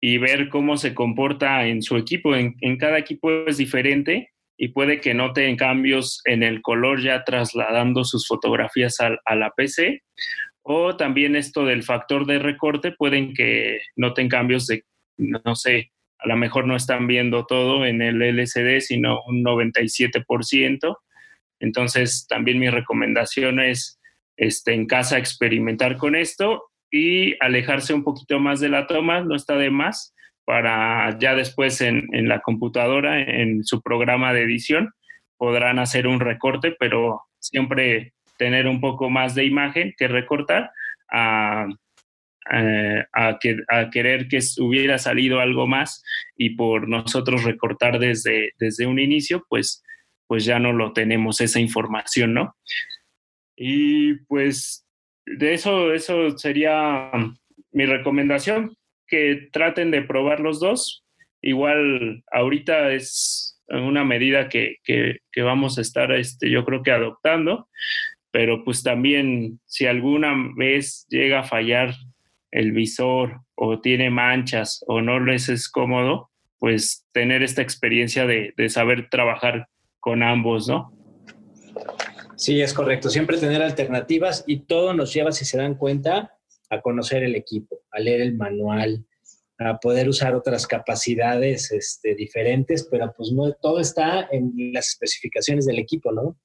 y 0.01 0.19
ver 0.19 0.49
cómo 0.49 0.79
se 0.79 0.95
comporta 0.95 1.67
en 1.67 1.83
su 1.83 1.97
equipo. 1.97 2.35
En, 2.35 2.57
en 2.61 2.79
cada 2.79 2.99
equipo 2.99 3.31
es 3.47 3.59
diferente 3.59 4.33
y 4.57 4.69
puede 4.69 5.01
que 5.01 5.15
noten 5.15 5.57
cambios 5.57 6.21
en 6.25 6.43
el 6.43 6.63
color 6.63 7.03
ya 7.03 7.25
trasladando 7.25 8.05
sus 8.05 8.27
fotografías 8.27 8.99
a, 9.01 9.35
la 9.35 9.51
PC. 9.51 10.03
O 10.63 10.97
también 10.97 11.35
esto 11.35 11.65
del 11.65 11.83
factor 11.83 12.27
de 12.27 12.39
recorte, 12.39 12.93
pueden 12.93 13.35
que 13.35 13.81
noten 13.97 14.29
cambios 14.29 14.67
de, 14.67 14.85
no 15.17 15.57
sé, 15.57 15.91
a 16.19 16.29
lo 16.29 16.37
mejor 16.37 16.67
no 16.67 16.77
están 16.77 17.09
viendo 17.09 17.47
todo 17.47 17.85
en 17.85 18.01
el 18.01 18.23
LCD, 18.23 18.81
sino 18.81 19.23
un 19.27 19.43
97%. 19.43 20.97
Entonces, 21.59 22.27
también 22.29 22.61
mi 22.61 22.71
recomendación 22.71 23.59
es 23.59 23.99
este, 24.37 24.75
en 24.75 24.87
casa 24.87 25.19
experimentar 25.19 25.97
con 25.97 26.15
esto 26.15 26.71
y 26.91 27.35
alejarse 27.45 27.95
un 27.95 28.05
poquito 28.05 28.39
más 28.39 28.61
de 28.61 28.69
la 28.69 28.87
toma, 28.87 29.21
no 29.21 29.35
está 29.35 29.57
de 29.57 29.71
más, 29.71 30.15
para 30.45 31.19
ya 31.19 31.35
después 31.35 31.81
en, 31.81 32.09
la 32.29 32.41
computadora, 32.41 33.21
en 33.21 33.65
su 33.65 33.81
programa 33.81 34.33
de 34.33 34.43
edición, 34.43 34.93
podrán 35.37 35.79
hacer 35.79 36.07
un 36.07 36.21
recorte, 36.21 36.75
pero 36.79 37.23
siempre 37.39 38.15
tener 38.37 38.67
un 38.67 38.81
poco 38.81 39.11
más 39.11 39.35
de 39.35 39.45
imagen 39.45 39.95
que 39.97 40.09
recortar 40.09 40.71
a, 41.11 41.67
que, 43.41 43.57
a 43.69 43.91
querer 43.91 44.29
que 44.29 44.41
hubiera 44.59 44.99
salido 44.99 45.41
algo 45.41 45.67
más 45.67 46.03
y 46.37 46.51
por 46.51 46.89
nosotros 46.89 47.45
recortar 47.45 47.99
desde, 47.99 48.53
desde 48.59 48.87
un 48.87 48.99
inicio, 48.99 49.45
pues, 49.49 49.83
pues 50.27 50.45
ya 50.45 50.59
no 50.59 50.73
lo 50.73 50.93
tenemos 50.93 51.41
esa 51.41 51.61
información, 51.61 52.35
¿no? 52.35 52.57
Y 53.57 54.15
pues 54.27 54.87
de 55.27 55.55
eso, 55.55 55.93
eso 55.93 56.37
sería 56.37 57.11
mi 57.71 57.87
recomendación, 57.87 58.77
que 59.13 59.51
traten 59.53 59.91
de 59.91 60.01
probar 60.01 60.41
los 60.41 60.59
dos. 60.59 61.05
Igual 61.43 62.25
ahorita 62.33 62.93
es 62.93 63.61
una 63.69 64.05
medida 64.05 64.49
que, 64.49 64.79
vamos 65.37 65.77
a 65.77 65.83
estar, 65.83 66.11
este, 66.13 66.49
yo 66.49 66.65
creo 66.65 66.83
que 66.83 66.93
adoptando, 66.93 67.69
pero 68.31 68.65
pues 68.65 68.83
también 68.83 69.61
si 69.67 69.85
alguna 69.85 70.33
vez 70.57 71.07
llega 71.11 71.41
a 71.41 71.45
fallar 71.45 71.95
el 72.53 72.73
visor 72.73 73.43
o 73.55 73.83
tiene 73.83 74.09
manchas 74.09 74.83
o 74.87 75.03
no 75.03 75.21
les 75.21 75.51
es 75.51 75.69
cómodo, 75.69 76.31
pues 76.59 77.07
tener 77.13 77.43
esta 77.43 77.61
experiencia 77.61 78.27
de, 78.27 78.55
de 78.57 78.71
saber 78.71 79.11
trabajar 79.11 79.69
con 80.01 80.23
ambos, 80.23 80.69
¿no? 80.69 80.91
Sí, 82.37 82.63
es 82.63 82.73
correcto. 82.73 83.11
Siempre 83.11 83.37
tener 83.37 83.61
alternativas 83.61 84.43
y 84.47 84.61
todo 84.61 84.95
nos 84.95 85.13
lleva, 85.13 85.33
si 85.33 85.45
se 85.45 85.59
dan 85.59 85.75
cuenta, 85.75 86.39
a 86.73 86.81
conocer 86.81 87.23
el 87.23 87.37
equipo, 87.37 87.81
a 87.91 88.01
leer 88.01 88.23
el 88.23 88.35
manual, 88.35 89.05
a 89.59 89.79
poder 89.79 90.09
usar 90.09 90.35
otras 90.35 90.67
capacidades 90.67 91.71
este, 91.71 92.15
diferentes, 92.15 92.89
pero 92.91 93.13
pues 93.15 93.31
no 93.31 93.53
todo 93.53 93.79
está 93.79 94.27
en 94.33 94.55
las 94.73 94.89
especificaciones 94.89 95.67
del 95.67 95.79
equipo, 95.79 96.11
¿no? 96.13 96.37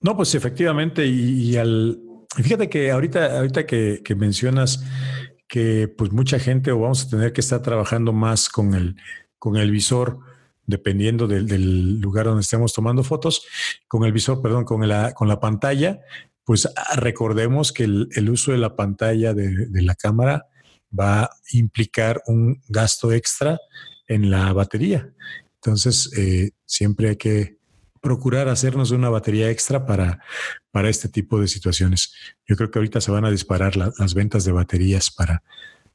No, 0.00 0.16
pues 0.16 0.34
efectivamente, 0.34 1.06
y, 1.06 1.56
al 1.56 2.00
fíjate 2.42 2.70
que 2.70 2.90
ahorita, 2.90 3.36
ahorita 3.36 3.66
que, 3.66 4.02
mencionas 4.16 4.82
que 5.46 5.86
pues 5.86 6.10
mucha 6.10 6.38
gente 6.38 6.72
o 6.72 6.80
vamos 6.80 7.04
a 7.04 7.10
tener 7.10 7.32
que 7.34 7.42
estar 7.42 7.60
trabajando 7.60 8.14
más 8.14 8.48
con 8.48 8.74
el, 8.74 8.96
con 9.38 9.56
el 9.56 9.70
visor, 9.70 10.20
dependiendo 10.64 11.28
del, 11.28 12.00
lugar 12.00 12.24
donde 12.24 12.40
estemos 12.40 12.72
tomando 12.72 13.04
fotos, 13.04 13.46
con 13.86 14.04
el 14.04 14.12
visor, 14.12 14.40
perdón, 14.40 14.64
con 14.64 14.88
la, 14.88 15.12
con 15.12 15.28
la 15.28 15.38
pantalla, 15.38 16.00
pues 16.44 16.66
ah, 16.66 16.96
recordemos 16.96 17.72
que 17.72 17.84
el, 17.84 18.30
uso 18.30 18.52
de 18.52 18.58
la 18.58 18.76
pantalla 18.76 19.34
de, 19.34 19.68
la 19.82 19.94
cámara 19.94 20.46
va 20.98 21.24
a 21.24 21.30
implicar 21.52 22.22
un 22.26 22.62
gasto 22.68 23.12
extra 23.12 23.58
en 24.06 24.30
la 24.30 24.52
batería. 24.52 25.12
Entonces, 25.56 26.10
eh, 26.16 26.50
siempre 26.66 27.08
hay 27.10 27.16
que 27.16 27.56
procurar 28.00 28.48
hacernos 28.48 28.90
una 28.90 29.08
batería 29.08 29.50
extra 29.50 29.86
para, 29.86 30.20
para 30.70 30.90
este 30.90 31.08
tipo 31.08 31.40
de 31.40 31.48
situaciones. 31.48 32.12
Yo 32.46 32.54
creo 32.54 32.70
que 32.70 32.78
ahorita 32.78 33.00
se 33.00 33.10
van 33.10 33.24
a 33.24 33.30
disparar 33.30 33.76
las 33.76 34.12
ventas 34.12 34.44
de 34.44 34.52
baterías 34.52 35.10
para, 35.10 35.42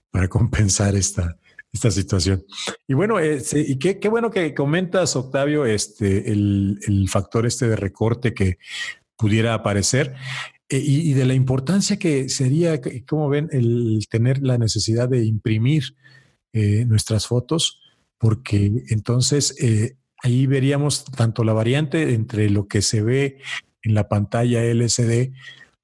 para 0.10 0.28
compensar 0.28 0.96
esta, 0.96 1.38
esta 1.72 1.92
situación. 1.92 2.44
Y 2.88 2.96
bueno, 2.96 3.20
eh, 3.20 3.44
y 3.54 3.78
qué, 3.78 4.00
qué, 4.00 4.10
bueno 4.10 4.32
que 4.32 4.54
comentas, 4.56 5.16
Octavio, 5.16 5.66
este, 5.66 6.32
el, 6.32 6.80
el 6.88 7.08
factor 7.10 7.46
este 7.46 7.68
de 7.68 7.76
recorte 7.76 8.34
que 8.34 8.58
pudiera 9.20 9.54
aparecer. 9.54 10.16
Eh, 10.70 10.82
y, 10.84 11.14
de 11.14 11.26
la 11.26 11.34
importancia 11.34 11.98
que 11.98 12.30
sería, 12.30 12.80
como 13.08 13.28
ven, 13.28 13.50
el 13.52 14.06
tener 14.10 14.42
la 14.42 14.58
necesidad 14.58 15.10
de 15.10 15.26
imprimir 15.26 15.84
eh, 16.54 16.86
nuestras 16.86 17.28
fotos, 17.28 17.80
porque 18.18 18.72
entonces 18.90 19.56
eh, 19.60 19.98
ahí 20.24 20.46
veríamos 20.46 21.06
tanto 21.06 21.44
la 21.44 21.54
variante 21.54 22.14
entre 22.14 22.50
lo 22.50 22.68
que 22.68 22.82
se 22.82 23.02
ve 23.02 23.40
en 23.82 23.94
la 23.94 24.08
pantalla 24.08 24.64
LCD, 24.64 25.34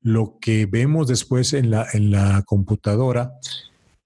lo 0.01 0.37
que 0.39 0.65
vemos 0.65 1.07
después 1.07 1.53
en 1.53 1.71
la, 1.71 1.87
en 1.93 2.11
la 2.11 2.43
computadora 2.45 3.33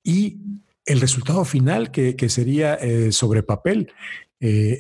y 0.04 0.38
el 0.86 1.02
resultado 1.02 1.44
final 1.46 1.92
que, 1.92 2.16
sería 2.30 2.76
eh, 2.76 3.12
sobre 3.12 3.44
papel. 3.44 3.92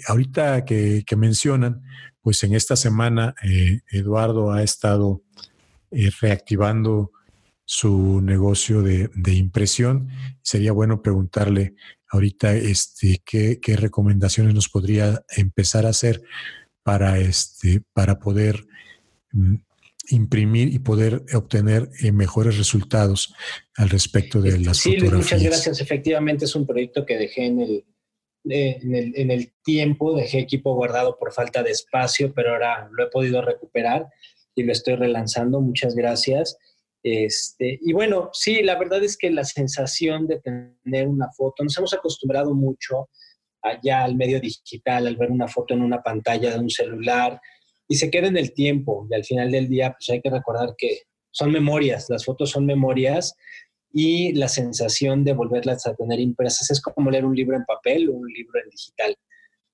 Ahorita 0.07 0.63
que, 0.63 1.03
mencionan, 1.17 1.81
pues 2.21 2.43
en 2.43 2.55
esta 2.55 2.75
semana 2.75 3.35
Eduardo 3.91 4.51
ha 4.51 4.63
estado 4.63 5.23
reactivando 6.21 7.11
su 7.71 8.19
negocio 8.21 8.81
de, 8.81 9.33
impresión. 9.33 10.09
Sería 10.41 10.71
bueno 10.71 11.03
preguntarle 11.03 11.75
ahorita 12.09 12.55
este, 12.55 13.21
qué, 13.23 13.59
qué, 13.61 13.75
recomendaciones 13.75 14.55
nos 14.55 14.69
podría 14.69 15.23
empezar 15.37 15.85
a 15.85 15.89
hacer 15.89 16.23
para, 16.81 17.19
este, 17.19 17.83
para 17.93 18.17
poder 18.17 18.65
mm, 19.31 19.57
imprimir 20.09 20.73
y 20.73 20.79
poder 20.79 21.23
obtener 21.35 21.89
eh, 22.01 22.11
mejores 22.11 22.57
resultados 22.57 23.35
al 23.75 23.89
respecto 23.89 24.41
de 24.41 24.59
las 24.59 24.77
sí, 24.77 24.97
muchas 25.01 25.43
gracias. 25.43 25.79
Efectivamente 25.79 26.45
es 26.45 26.55
un 26.55 26.65
proyecto 26.65 27.05
que 27.05 27.17
dejé 27.17 27.45
en 27.45 27.61
el, 27.61 27.85
en 28.49 28.95
el, 28.95 29.13
en 29.15 29.31
el 29.31 29.53
tiempo, 29.63 30.15
dejé 30.15 30.39
equipo 30.39 30.73
guardado 30.73 31.17
por 31.17 31.33
falta 31.33 31.63
de 31.63 31.71
espacio, 31.71 32.33
pero 32.33 32.51
ahora 32.51 32.89
lo 32.91 33.05
he 33.05 33.09
podido 33.09 33.41
recuperar 33.41 34.07
y 34.55 34.63
lo 34.63 34.71
estoy 34.71 34.95
relanzando. 34.95 35.61
Muchas 35.61 35.95
gracias. 35.95 36.57
Este, 37.01 37.79
y 37.81 37.93
bueno, 37.93 38.29
sí, 38.33 38.61
la 38.61 38.77
verdad 38.77 39.03
es 39.03 39.17
que 39.17 39.29
la 39.29 39.45
sensación 39.45 40.27
de 40.27 40.41
tener 40.41 41.07
una 41.07 41.29
foto, 41.31 41.63
nos 41.63 41.77
hemos 41.77 41.93
acostumbrado 41.93 42.53
mucho 42.53 43.09
allá 43.61 44.03
al 44.03 44.15
medio 44.15 44.39
digital, 44.39 45.07
al 45.07 45.17
ver 45.17 45.31
una 45.31 45.47
foto 45.47 45.73
en 45.73 45.81
una 45.81 46.01
pantalla 46.01 46.51
de 46.51 46.59
un 46.59 46.69
celular, 46.69 47.39
y 47.87 47.95
se 47.95 48.09
queda 48.11 48.27
en 48.27 48.37
el 48.37 48.53
tiempo. 48.53 49.07
Y 49.09 49.15
al 49.15 49.23
final 49.23 49.51
del 49.51 49.67
día, 49.67 49.93
pues 49.93 50.09
hay 50.09 50.21
que 50.21 50.29
recordar 50.29 50.75
que 50.77 51.03
son 51.31 51.51
memorias, 51.51 52.07
las 52.09 52.25
fotos 52.25 52.49
son 52.49 52.65
memorias 52.65 53.35
y 53.91 54.33
la 54.33 54.47
sensación 54.47 55.23
de 55.23 55.33
volverlas 55.33 55.87
a 55.87 55.95
tener 55.95 56.19
impresas 56.19 56.69
es 56.69 56.81
como 56.81 57.09
leer 57.09 57.25
un 57.25 57.35
libro 57.35 57.55
en 57.55 57.65
papel 57.65 58.09
o 58.09 58.13
un 58.13 58.27
libro 58.27 58.59
en 58.63 58.69
digital, 58.69 59.15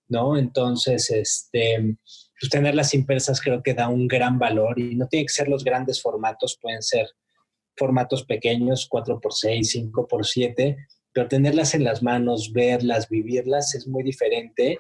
¿no? 0.08 0.38
Entonces, 0.38 1.10
este, 1.10 1.98
pues 2.40 2.50
tenerlas 2.50 2.94
impresas 2.94 3.42
creo 3.42 3.62
que 3.62 3.74
da 3.74 3.90
un 3.90 4.08
gran 4.08 4.40
valor 4.40 4.80
y 4.80 4.96
no 4.96 5.08
tiene 5.08 5.26
que 5.26 5.34
ser 5.34 5.48
los 5.48 5.64
grandes 5.64 6.02
formatos, 6.02 6.58
pueden 6.62 6.82
ser 6.82 7.08
formatos 7.76 8.26
pequeños, 8.26 8.88
4x6, 8.90 9.92
5x7, 9.92 10.78
pero 11.12 11.28
tenerlas 11.28 11.76
en 11.76 11.84
las 11.84 12.02
manos, 12.02 12.54
verlas, 12.54 13.10
vivirlas 13.10 13.76
es 13.76 13.88
muy 13.88 14.04
diferente 14.04 14.80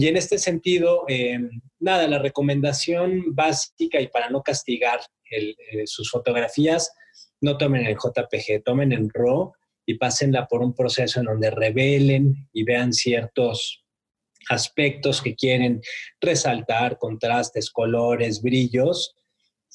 y 0.00 0.08
en 0.08 0.16
este 0.16 0.38
sentido, 0.38 1.04
eh, 1.08 1.38
nada, 1.78 2.08
la 2.08 2.18
recomendación 2.18 3.34
básica 3.34 4.00
y 4.00 4.08
para 4.08 4.30
no 4.30 4.42
castigar 4.42 4.98
eh, 5.30 5.54
sus 5.84 6.10
fotografías, 6.10 6.90
no 7.40 7.56
tomen 7.56 7.86
en 7.86 7.96
JPG, 7.96 8.62
tomen 8.64 8.92
en 8.92 9.08
RAW 9.12 9.52
y 9.86 9.94
pásenla 9.94 10.46
por 10.46 10.62
un 10.62 10.74
proceso 10.74 11.20
en 11.20 11.26
donde 11.26 11.50
revelen 11.50 12.48
y 12.52 12.64
vean 12.64 12.92
ciertos 12.92 13.84
aspectos 14.48 15.20
que 15.22 15.34
quieren 15.34 15.80
resaltar, 16.20 16.98
contrastes, 16.98 17.70
colores, 17.70 18.42
brillos. 18.42 19.14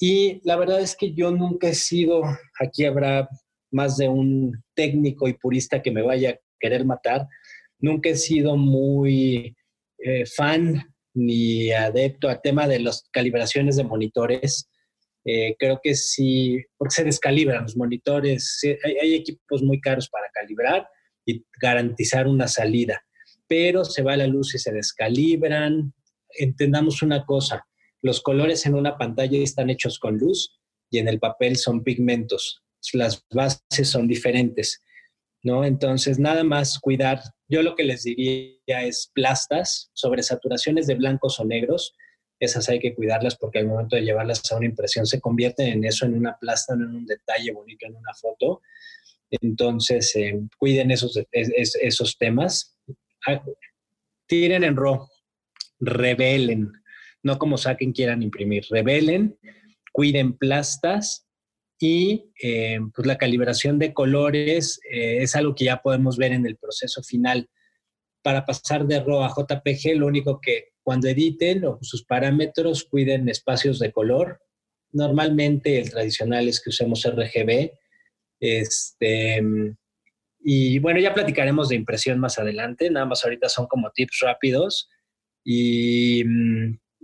Y 0.00 0.40
la 0.44 0.56
verdad 0.56 0.80
es 0.80 0.96
que 0.96 1.12
yo 1.12 1.30
nunca 1.30 1.68
he 1.68 1.74
sido, 1.74 2.22
aquí 2.60 2.84
habrá 2.84 3.28
más 3.70 3.96
de 3.96 4.08
un 4.08 4.62
técnico 4.74 5.28
y 5.28 5.34
purista 5.34 5.82
que 5.82 5.90
me 5.90 6.02
vaya 6.02 6.30
a 6.30 6.38
querer 6.58 6.84
matar, 6.84 7.26
nunca 7.78 8.08
he 8.08 8.16
sido 8.16 8.56
muy 8.56 9.56
eh, 9.98 10.24
fan 10.26 10.82
ni 11.14 11.70
adepto 11.72 12.28
al 12.28 12.42
tema 12.42 12.68
de 12.68 12.80
las 12.80 13.08
calibraciones 13.10 13.76
de 13.76 13.84
monitores. 13.84 14.68
Eh, 15.28 15.56
creo 15.58 15.80
que 15.82 15.96
sí, 15.96 16.64
porque 16.78 16.94
se 16.94 17.04
descalibran 17.04 17.64
los 17.64 17.76
monitores. 17.76 18.60
hay, 18.84 19.14
equipos 19.14 19.62
muy 19.62 19.80
caros 19.80 20.08
para 20.08 20.28
calibrar 20.32 20.88
y 21.26 21.44
garantizar 21.60 22.28
una 22.28 22.46
salida, 22.46 23.02
pero 23.48 23.84
se 23.84 24.02
va 24.02 24.16
la 24.16 24.28
luz 24.28 24.54
y 24.54 24.58
se 24.58 24.72
descalibran. 24.72 25.92
Entendamos 26.38 27.02
una 27.02 27.24
cosa, 27.24 27.66
los 28.02 28.20
colores 28.20 28.66
en 28.66 28.76
una 28.76 28.96
pantalla 28.96 29.36
están 29.38 29.68
hechos 29.68 29.98
con 29.98 30.16
luz 30.16 30.60
y 30.90 30.98
en 30.98 31.08
el 31.08 31.18
papel 31.18 31.56
son 31.56 31.82
pigmentos. 31.82 32.62
Las 32.92 33.24
bases 33.34 33.88
son 33.88 34.06
diferentes. 34.06 34.80
¿no? 35.42 35.64
Entonces, 35.64 36.18
nada 36.18 36.44
más 36.44 36.78
cuidar. 36.78 37.20
Yo 37.48 37.62
lo 37.62 37.74
que 37.74 37.84
les 37.84 38.02
diría 38.04 38.82
es 38.82 39.10
plastas, 39.14 39.90
sobre 39.92 40.22
saturaciones 40.22 40.86
de 40.86 40.94
blancos 40.94 41.40
o 41.40 41.44
negros. 41.44 41.94
Esas 42.38 42.68
hay 42.68 42.80
que 42.80 42.94
cuidarlas 42.94 43.36
porque 43.36 43.58
al 43.58 43.66
momento 43.66 43.96
de 43.96 44.02
llevarlas 44.02 44.50
a 44.52 44.56
una 44.56 44.66
impresión 44.66 45.06
se 45.06 45.20
convierten 45.20 45.68
en 45.68 45.84
eso, 45.84 46.04
en 46.04 46.14
una 46.14 46.36
plasta, 46.38 46.74
en 46.74 46.82
un 46.82 47.06
detalle 47.06 47.52
bonito, 47.52 47.86
en 47.86 47.96
una 47.96 48.12
foto. 48.14 48.60
Entonces, 49.30 50.14
eh, 50.16 50.40
cuiden 50.58 50.90
esos, 50.90 51.18
esos 51.32 52.18
temas. 52.18 52.76
Ah, 53.26 53.42
tiren 54.26 54.64
en 54.64 54.76
RAW, 54.76 55.08
revelen, 55.80 56.72
no 57.22 57.38
como 57.38 57.58
saquen 57.58 57.92
quieran 57.92 58.22
imprimir, 58.22 58.64
revelen, 58.70 59.38
cuiden 59.92 60.36
plastas 60.36 61.26
y 61.78 62.30
eh, 62.42 62.78
pues 62.94 63.06
la 63.06 63.18
calibración 63.18 63.78
de 63.78 63.92
colores 63.92 64.80
eh, 64.90 65.22
es 65.22 65.36
algo 65.36 65.54
que 65.54 65.66
ya 65.66 65.82
podemos 65.82 66.16
ver 66.16 66.32
en 66.32 66.46
el 66.46 66.56
proceso 66.56 67.02
final. 67.02 67.48
Para 68.22 68.44
pasar 68.44 68.86
de 68.86 69.00
RAW 69.00 69.22
a 69.22 69.28
JPG, 69.28 69.96
lo 69.96 70.06
único 70.06 70.40
que 70.40 70.70
cuando 70.86 71.08
editen 71.08 71.64
o 71.64 71.80
sus 71.82 72.04
parámetros 72.04 72.84
cuiden 72.84 73.28
espacios 73.28 73.80
de 73.80 73.90
color. 73.90 74.40
Normalmente 74.92 75.80
el 75.80 75.90
tradicional 75.90 76.46
es 76.46 76.62
que 76.62 76.70
usemos 76.70 77.04
RGB. 77.04 77.72
Este, 78.38 79.42
y 80.44 80.78
bueno, 80.78 81.00
ya 81.00 81.12
platicaremos 81.12 81.70
de 81.70 81.74
impresión 81.74 82.20
más 82.20 82.38
adelante, 82.38 82.88
nada 82.88 83.04
más 83.04 83.24
ahorita 83.24 83.48
son 83.48 83.66
como 83.66 83.90
tips 83.90 84.20
rápidos. 84.20 84.88
Y, 85.44 86.22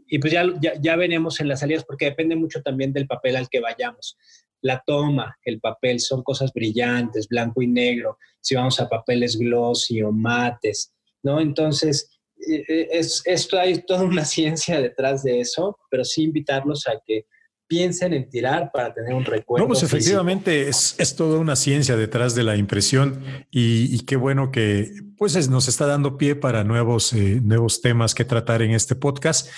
y 0.07 0.19
pues 0.21 0.33
ya, 0.33 0.47
ya, 0.61 0.75
ya 0.81 0.95
veremos 0.95 1.41
en 1.41 1.49
las 1.49 1.59
salidas 1.59 1.85
porque 1.85 2.05
depende 2.05 2.37
mucho 2.37 2.63
también 2.63 2.93
del 2.93 3.09
papel 3.09 3.35
al 3.35 3.49
que 3.49 3.59
vayamos 3.59 4.17
la 4.61 4.81
toma, 4.87 5.37
el 5.45 5.59
papel, 5.59 5.99
son 5.99 6.23
cosas 6.23 6.53
brillantes, 6.53 7.27
blanco 7.27 7.63
y 7.63 7.67
negro, 7.67 8.19
si 8.41 8.55
vamos 8.55 8.79
a 8.79 8.89
papeles 8.89 9.37
glossy 9.37 10.03
o 10.03 10.13
mates, 10.13 10.95
¿no? 11.25 11.41
Entonces, 11.41 12.12
es, 12.47 13.23
esto 13.25 13.59
hay 13.59 13.83
toda 13.85 14.03
una 14.03 14.25
ciencia 14.25 14.81
detrás 14.81 15.23
de 15.23 15.41
eso, 15.41 15.79
pero 15.91 16.05
sí 16.05 16.25
invitarlos 16.25 16.87
a 16.87 17.01
que 17.07 17.27
piensen 17.67 18.13
en 18.13 18.29
tirar 18.29 18.71
para 18.71 18.93
tener 18.93 19.15
un 19.15 19.25
recuerdo. 19.25 19.65
No, 19.65 19.69
pues 19.69 19.83
efectivamente 19.83 20.69
es, 20.69 20.95
es, 20.99 21.17
toda 21.17 21.39
una 21.39 21.57
ciencia 21.57 21.97
detrás 21.97 22.35
de 22.35 22.43
la 22.43 22.57
impresión 22.57 23.25
y, 23.51 23.99
qué 24.01 24.17
bueno 24.17 24.51
que 24.51 24.93
pues 25.17 25.49
nos 25.49 25.69
está 25.69 25.87
dando 25.87 26.19
pie 26.19 26.37
para 26.37 26.65
nuevos, 26.65 27.15
eh, 27.15 27.41
nuevos 27.43 27.81
temas 27.81 28.15
que 28.15 28.27
tratar 28.27 28.61
en 28.61 28.73
este 28.73 28.95
podcast. 28.95 29.49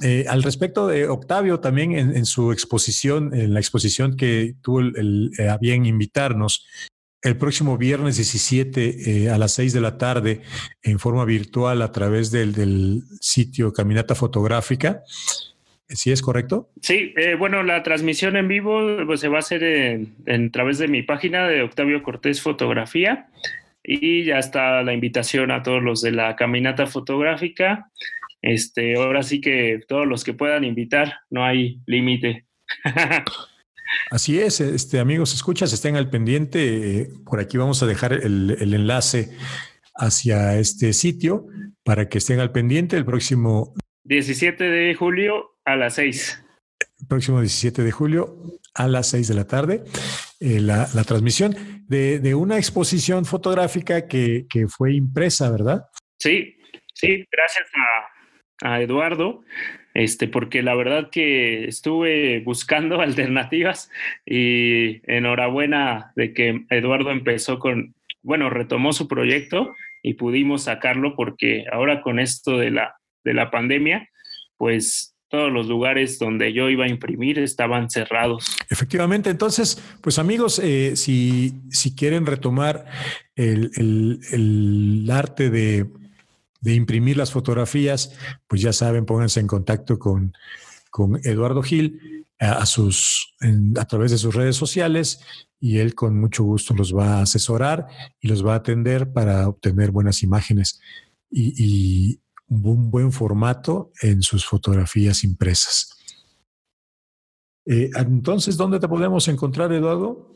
Eh, 0.00 0.26
al 0.26 0.42
respecto 0.42 0.86
de 0.86 1.06
Octavio, 1.06 1.60
también 1.60 1.92
en, 1.92 2.24
su 2.24 2.50
exposición, 2.50 3.34
en 3.34 3.52
la 3.52 3.60
exposición 3.60 4.16
que 4.16 4.54
tuvo 4.62 4.80
el, 4.80 5.30
eh, 5.38 5.48
a 5.48 5.58
bien 5.58 5.84
invitarnos, 5.84 6.66
el 7.22 7.36
próximo 7.36 7.78
viernes 7.78 8.16
17 8.16 9.24
eh, 9.24 9.30
a 9.30 9.38
las 9.38 9.52
6 9.52 9.72
de 9.72 9.80
la 9.80 9.98
tarde, 9.98 10.40
en 10.82 10.98
forma 10.98 11.24
virtual 11.24 11.82
a 11.82 11.92
través 11.92 12.30
del, 12.30 13.02
sitio 13.20 13.72
Caminata 13.72 14.14
Fotográfica. 14.14 15.02
¿Sí 15.88 16.10
es 16.10 16.22
correcto? 16.22 16.70
Sí, 16.80 17.12
bueno, 17.38 17.62
la 17.62 17.82
transmisión 17.82 18.36
en 18.36 18.48
vivo 18.48 18.80
pues, 19.06 19.20
se 19.20 19.28
va 19.28 19.36
a 19.36 19.40
hacer 19.40 19.62
en, 19.62 20.50
través 20.50 20.78
de 20.78 20.88
mi 20.88 21.02
página 21.02 21.46
de 21.46 21.62
Octavio 21.62 22.02
Cortés 22.02 22.40
Fotografía 22.40 23.28
y 23.84 24.24
ya 24.24 24.38
está 24.38 24.82
la 24.82 24.94
invitación 24.94 25.50
a 25.50 25.62
todos 25.62 25.82
los 25.82 26.00
de 26.00 26.12
la 26.12 26.34
Caminata 26.34 26.86
Fotográfica 26.86 27.90
este, 28.42 28.96
ahora 28.96 29.22
sí 29.22 29.40
que 29.40 29.80
todos 29.86 30.06
los 30.06 30.24
que 30.24 30.34
puedan 30.34 30.64
invitar, 30.64 31.20
no 31.30 31.44
hay 31.44 31.80
límite. 31.86 32.46
Así 34.10 34.40
es, 34.40 34.60
este, 34.60 34.98
amigos, 34.98 35.34
escuchas, 35.34 35.72
estén 35.72 35.96
al 35.96 36.10
pendiente. 36.10 37.08
Por 37.24 37.40
aquí 37.40 37.56
vamos 37.56 37.82
a 37.82 37.86
dejar 37.86 38.12
el, 38.12 38.56
enlace 38.60 39.30
hacia 39.94 40.58
este 40.58 40.92
sitio 40.92 41.46
para 41.84 42.08
que 42.08 42.18
estén 42.18 42.40
al 42.40 42.52
pendiente 42.52 42.96
el 42.96 43.04
próximo 43.04 43.74
17 44.04 44.64
de 44.64 44.94
julio 44.94 45.56
a 45.64 45.76
las 45.76 45.94
6. 45.94 46.44
próximo 47.08 47.40
17 47.40 47.82
de 47.82 47.90
julio 47.90 48.36
a 48.74 48.88
las 48.88 49.08
6 49.10 49.28
de 49.28 49.34
la 49.34 49.46
tarde, 49.46 49.84
eh, 50.40 50.60
la, 50.60 50.86
transmisión 51.04 51.54
de, 51.88 52.34
una 52.34 52.56
exposición 52.56 53.24
fotográfica 53.24 54.06
que, 54.06 54.46
que 54.48 54.66
fue 54.66 54.94
impresa, 54.94 55.50
¿verdad? 55.50 55.84
Sí, 56.18 56.56
sí, 56.94 57.24
gracias 57.30 57.68
a, 57.74 58.74
a 58.74 58.80
Eduardo, 58.80 59.42
este, 59.94 60.28
porque 60.28 60.62
la 60.62 60.74
verdad 60.74 61.10
que 61.10 61.64
estuve 61.64 62.40
buscando 62.40 63.00
alternativas 63.00 63.90
y 64.26 65.00
enhorabuena 65.10 66.12
de 66.16 66.32
que 66.32 66.64
Eduardo 66.70 67.10
empezó 67.10 67.58
con, 67.58 67.94
bueno, 68.22 68.50
retomó 68.50 68.92
su 68.92 69.08
proyecto 69.08 69.74
y 70.02 70.14
pudimos 70.14 70.64
sacarlo 70.64 71.14
porque 71.16 71.64
ahora 71.72 72.02
con 72.02 72.18
esto 72.18 72.58
de 72.58 72.70
la, 72.70 72.96
de 73.24 73.34
la 73.34 73.50
pandemia, 73.50 74.08
pues 74.56 75.12
todos 75.32 75.50
los 75.50 75.66
lugares 75.66 76.18
donde 76.18 76.52
yo 76.52 76.68
iba 76.68 76.84
a 76.84 76.88
imprimir 76.88 77.38
estaban 77.38 77.88
cerrados. 77.88 78.54
Efectivamente, 78.68 79.30
entonces, 79.30 79.82
pues 80.02 80.18
amigos, 80.18 80.60
eh, 80.62 80.94
si, 80.94 81.54
si 81.70 81.96
quieren 81.96 82.26
retomar 82.26 82.84
el, 83.34 83.70
el, 84.30 85.10
arte 85.10 85.48
de, 85.48 85.86
de, 86.62 86.74
imprimir 86.74 87.16
las 87.16 87.32
fotografías, 87.32 88.12
pues 88.46 88.62
ya 88.62 88.72
saben, 88.72 89.04
pónganse 89.04 89.40
en 89.40 89.46
contacto 89.46 89.98
con, 89.98 90.32
con 90.90 91.20
Eduardo 91.24 91.62
Gil 91.62 92.26
a, 92.38 92.64
sus, 92.66 93.34
a 93.78 93.84
través 93.84 94.10
de 94.10 94.18
sus 94.18 94.34
redes 94.34 94.56
sociales 94.56 95.20
y 95.60 95.78
él 95.78 95.94
con 95.94 96.18
mucho 96.18 96.42
gusto 96.42 96.74
los 96.74 96.96
va 96.96 97.18
a 97.18 97.22
asesorar 97.22 97.86
y 98.20 98.28
los 98.28 98.44
va 98.44 98.54
a 98.54 98.56
atender 98.56 99.12
para 99.12 99.48
obtener 99.48 99.90
buenas 99.90 100.22
imágenes. 100.22 100.80
Y, 101.30 101.54
y, 101.56 102.22
un 102.48 102.90
buen 102.90 103.12
formato 103.12 103.92
en 104.02 104.22
sus 104.22 104.44
fotografías 104.44 105.24
impresas. 105.24 105.96
Eh, 107.64 107.90
entonces, 107.94 108.56
¿dónde 108.56 108.80
te 108.80 108.88
podemos 108.88 109.26
encontrar, 109.28 109.72
Eduardo? 109.72 110.32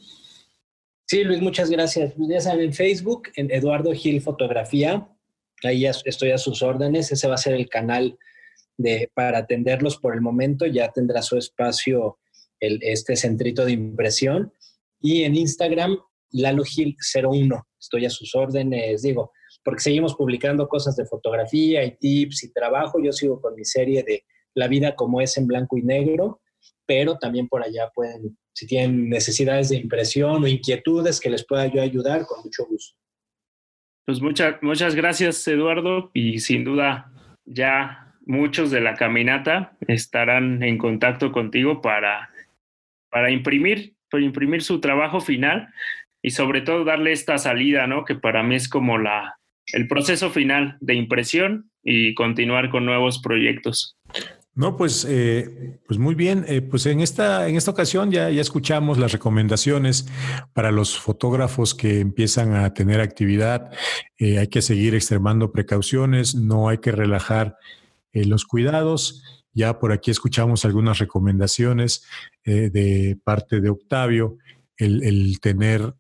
Sí, 1.07 1.25
Luis, 1.25 1.41
muchas 1.41 1.71
gracias. 1.71 2.15
Pues 2.17 2.29
ya 2.29 2.41
saben, 2.41 2.67
en 2.67 2.73
Facebook, 2.73 3.29
en 3.37 3.51
Eduardo 3.51 3.93
Gil 3.93 4.21
Fotografía, 4.21 5.09
ahí 5.67 5.87
estoy 5.87 6.31
a 6.31 6.39
sus 6.39 6.63
órdenes, 6.63 7.13
ese 7.13 7.29
va 7.29 7.35
a 7.35 7.39
ser 7.39 7.55
el 7.55 7.69
canal 7.69 8.19
de, 8.77 9.11
para 9.15 9.39
atenderlos 9.39 9.97
por 9.97 10.15
el 10.15 10.21
momento, 10.21 10.67
ya 10.67 10.91
tendrá 10.93 11.23
su 11.23 11.37
espacio 11.37 12.19
este 12.61 13.17
centrito 13.17 13.65
de 13.65 13.73
impresión. 13.73 14.53
Y 15.01 15.25
en 15.25 15.35
Instagram, 15.35 15.99
Lalo 16.33 16.65
Gil 16.65 16.97
01, 17.15 17.67
estoy 17.79 18.07
a 18.07 18.11
sus 18.11 18.35
órdenes, 18.35 19.03
digo, 19.03 19.33
porque 19.65 19.83
seguimos 19.83 20.15
publicando 20.15 20.69
cosas 20.69 20.97
de 20.97 21.07
fotografía 21.07 21.85
y 21.85 21.97
tips 21.97 22.45
y 22.45 22.53
trabajo. 22.53 22.99
Yo 23.03 23.13
sigo 23.13 23.41
con 23.41 23.55
mi 23.55 23.65
serie 23.65 24.03
de 24.03 24.25
La 24.55 24.69
vida 24.69 24.95
como 24.95 25.21
es 25.21 25.37
en 25.37 25.47
blanco 25.47 25.77
y 25.77 25.83
negro, 25.83 26.41
pero 26.87 27.19
también 27.19 27.49
por 27.49 27.63
allá 27.63 27.91
pueden, 27.95 28.39
si 28.55 28.67
tienen 28.67 29.09
necesidades 29.09 29.69
de 29.69 29.77
impresión 29.77 30.43
o 30.43 30.47
inquietudes 30.47 31.21
que 31.21 31.31
les 31.31 31.45
pueda 31.45 31.67
yo 31.67 31.83
ayudar, 31.83 32.25
con 32.27 32.43
mucho 32.43 32.65
gusto. 32.67 32.97
Pues 34.07 34.21
muchas, 34.21 34.63
muchas 34.63 34.95
gracias, 34.95 35.47
Eduardo, 35.49 36.13
y 36.15 36.39
sin 36.39 36.63
duda 36.63 37.11
ya 37.45 38.15
muchos 38.25 38.71
de 38.71 38.81
la 38.81 38.95
caminata 38.95 39.77
estarán 39.89 40.63
en 40.63 40.79
contacto 40.79 41.33
contigo 41.33 41.83
para, 41.83 42.31
para 43.11 43.33
imprimir, 43.33 43.95
para 44.09 44.23
imprimir 44.23 44.63
su 44.63 44.81
trabajo 44.81 45.21
final 45.21 45.73
y 46.23 46.31
sobre 46.31 46.61
todo 46.61 46.85
darle 46.85 47.11
esta 47.11 47.37
salida, 47.39 47.89
¿no? 47.89 48.05
Que 48.05 48.15
para 48.15 48.45
mí 48.45 48.55
es 48.55 48.69
como 48.69 48.97
la, 48.97 49.41
el 49.73 49.89
proceso 49.89 50.31
final 50.31 50.77
de 50.81 50.95
impresión 50.95 51.71
y 51.83 52.15
continuar 52.15 52.71
con 52.71 52.87
nuevos 52.87 53.21
proyectos. 53.21 53.97
No, 54.57 54.75
pues, 54.75 55.07
eh, 55.07 55.79
pues 55.87 56.01
muy 56.01 56.15
bien. 56.15 56.47
Eh, 56.49 56.63
pues 56.63 56.87
en 56.87 57.01
esta, 57.01 57.47
en 57.47 57.57
esta 57.57 57.71
ocasión 57.71 58.11
ya, 58.11 58.31
ya 58.31 58.41
escuchamos 58.41 58.97
las 58.97 59.13
recomendaciones 59.13 60.09
para 60.55 60.71
los 60.71 60.99
fotógrafos 60.99 61.75
que 61.75 62.01
empiezan 62.01 62.55
a 62.55 62.73
tener 62.73 63.03
actividad. 63.03 63.71
Eh, 64.17 64.39
hay 64.39 64.49
que 64.49 64.63
seguir 64.63 64.95
extremando 64.95 65.53
precauciones, 65.53 66.35
no 66.35 66.71
hay 66.71 66.79
que 66.79 66.91
relajar 66.91 67.59
los 68.15 68.47
cuidados. 68.47 69.23
Ya 69.53 69.79
por 69.79 69.93
aquí 69.93 70.11
escuchamos 70.11 70.65
algunas 70.65 70.99
recomendaciones 70.99 72.03
de 72.45 73.19
parte 73.25 73.61
de 73.61 73.69
Octavio, 73.69 74.39
el, 74.79 75.03
el 75.03 75.39
tener 75.41 75.95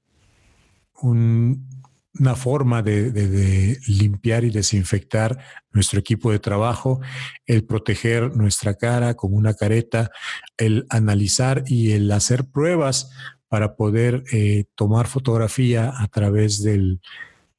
un, 1.03 1.69
una 2.18 2.35
forma 2.35 2.83
de, 2.83 3.79
limpiar 3.87 4.44
y 4.44 4.50
desinfectar 4.50 5.38
nuestro 5.72 6.00
equipo 6.00 6.31
de 6.31 6.38
trabajo, 6.38 7.00
el 7.46 7.64
proteger 7.64 8.37
nuestra 8.37 8.74
cara 8.74 9.14
con 9.14 9.35
una 9.35 9.55
careta, 9.55 10.11
el 10.57 10.87
analizar 10.90 11.64
y 11.66 11.92
el 11.92 12.11
hacer 12.12 12.46
pruebas 12.46 13.11
para 13.48 13.76
poder 13.76 14.24
eh, 14.33 14.64
tomar 14.74 15.07
fotografía 15.07 15.92
a 15.96 16.09
través 16.09 16.62
del, 16.62 17.00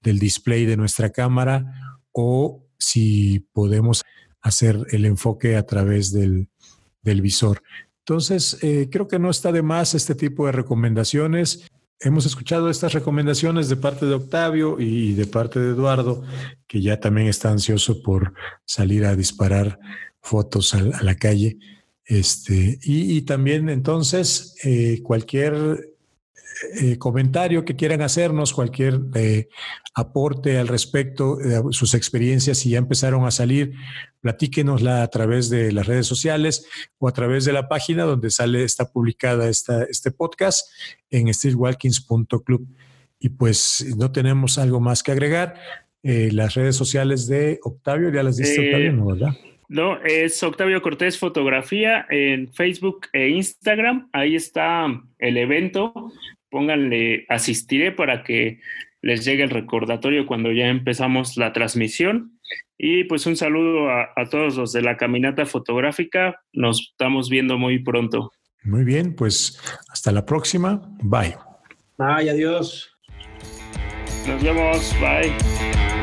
display 0.02 0.66
de 0.66 0.78
nuestra 0.78 1.10
cámara 1.10 1.66
o 2.14 2.64
si 2.80 3.42
podemos 3.52 4.06
hacer 4.42 4.80
el 4.92 5.06
enfoque 5.06 5.58
a 5.58 5.66
través 5.66 6.14
del, 6.14 6.48
visor. 7.04 7.62
Entonces, 8.00 8.58
eh, 8.62 8.88
creo 8.90 9.08
que 9.08 9.20
no 9.20 9.30
está 9.30 9.52
de 9.52 9.62
más 9.62 9.96
este 9.96 10.16
tipo 10.16 10.46
de 10.46 10.54
recomendaciones. 10.54 11.70
Hemos 12.00 12.28
escuchado 12.28 12.70
estas 12.70 12.94
recomendaciones 12.94 13.70
de 13.70 13.76
parte 13.76 14.06
de 14.06 14.14
Octavio 14.14 14.80
y 14.80 15.14
de 15.14 15.26
parte 15.26 15.60
de 15.60 15.70
Eduardo, 15.72 16.24
que 16.68 16.82
ya 16.82 17.00
también 17.00 17.28
está 17.28 17.50
ansioso 17.50 18.04
por 18.04 18.34
salir 18.66 19.04
a 19.06 19.16
disparar 19.16 19.80
fotos 20.22 20.76
a, 20.76 20.82
la 20.82 21.16
calle. 21.16 21.58
Este, 22.06 22.80
y, 22.84 23.22
también 23.24 23.68
entonces 23.70 24.56
eh, 24.64 25.02
cualquier 25.04 25.97
eh, 26.82 26.98
comentario 26.98 27.66
que 27.66 27.76
quieran 27.76 28.02
hacernos, 28.02 28.54
cualquier 28.54 29.00
eh, 29.16 29.48
aporte 29.94 30.58
al 30.58 30.68
respecto, 30.68 31.36
de 31.38 31.62
sus 31.72 31.94
experiencias, 31.94 32.60
si 32.60 32.72
ya 32.72 32.78
empezaron 32.78 33.26
a 33.26 33.32
salir, 33.32 33.74
platíquenosla 34.22 35.04
a 35.04 35.08
través 35.08 35.50
de 35.50 35.72
las 35.72 35.88
redes 35.88 36.08
sociales 36.08 36.68
o 36.98 37.08
a 37.08 37.14
través 37.14 37.46
de 37.46 37.54
la 37.54 37.68
página 37.68 38.04
donde 38.04 38.30
sale, 38.30 38.64
está 38.64 38.92
publicada 38.92 39.50
esta, 39.50 39.84
este 39.84 40.12
podcast 40.12 40.70
en 41.10 41.34
streetwalkings.club. 41.34 42.68
Y 43.20 43.30
pues 43.30 43.86
no 43.98 44.12
tenemos 44.12 44.58
algo 44.58 44.80
más 44.80 45.04
que 45.04 45.12
agregar. 45.12 45.56
Eh, 46.04 46.30
las 46.32 46.54
redes 46.54 46.76
sociales 46.76 47.28
de 47.28 47.60
Octavio, 47.64 48.12
ya 48.12 48.24
las 48.24 48.38
diste 48.38 48.66
Octavio, 48.66 48.94
¿no, 48.94 49.06
verdad? 49.08 49.34
No, 49.70 50.02
es 50.04 50.42
Octavio 50.44 50.82
Cortés 50.82 51.18
Fotografía 51.18 52.06
en 52.10 52.48
Facebook 52.54 53.08
e 53.12 53.30
Instagram. 53.30 54.10
Ahí 54.14 54.36
está 54.36 54.88
el 55.20 55.38
evento 55.38 56.14
pónganle 56.50 57.26
asistiré 57.30 57.92
para 57.92 58.24
que 58.24 58.60
les 59.02 59.26
llegue 59.26 59.44
el 59.44 59.50
recordatorio 59.50 60.26
cuando 60.26 60.52
ya 60.52 60.68
empezamos 60.68 61.38
la 61.38 61.54
transmisión. 61.54 62.40
Y 62.78 63.06
pues 63.06 63.26
un 63.26 63.36
saludo 63.36 63.90
a, 63.90 64.14
todos 64.30 64.56
los 64.56 64.74
de 64.74 64.82
la 64.82 64.98
caminata 64.98 65.46
fotográfica. 65.46 66.42
Nos 66.54 66.90
estamos 66.92 67.30
viendo 67.30 67.58
muy 67.58 67.80
pronto. 67.80 68.32
Muy 68.64 68.84
bien, 68.84 69.16
pues 69.16 69.60
hasta 69.90 70.12
la 70.12 70.26
próxima. 70.26 70.82
Bye. 71.02 71.36
Bye, 71.98 72.30
adiós. 72.30 72.92
Nos 74.28 74.44
vemos. 74.44 74.96
Bye. 75.00 75.97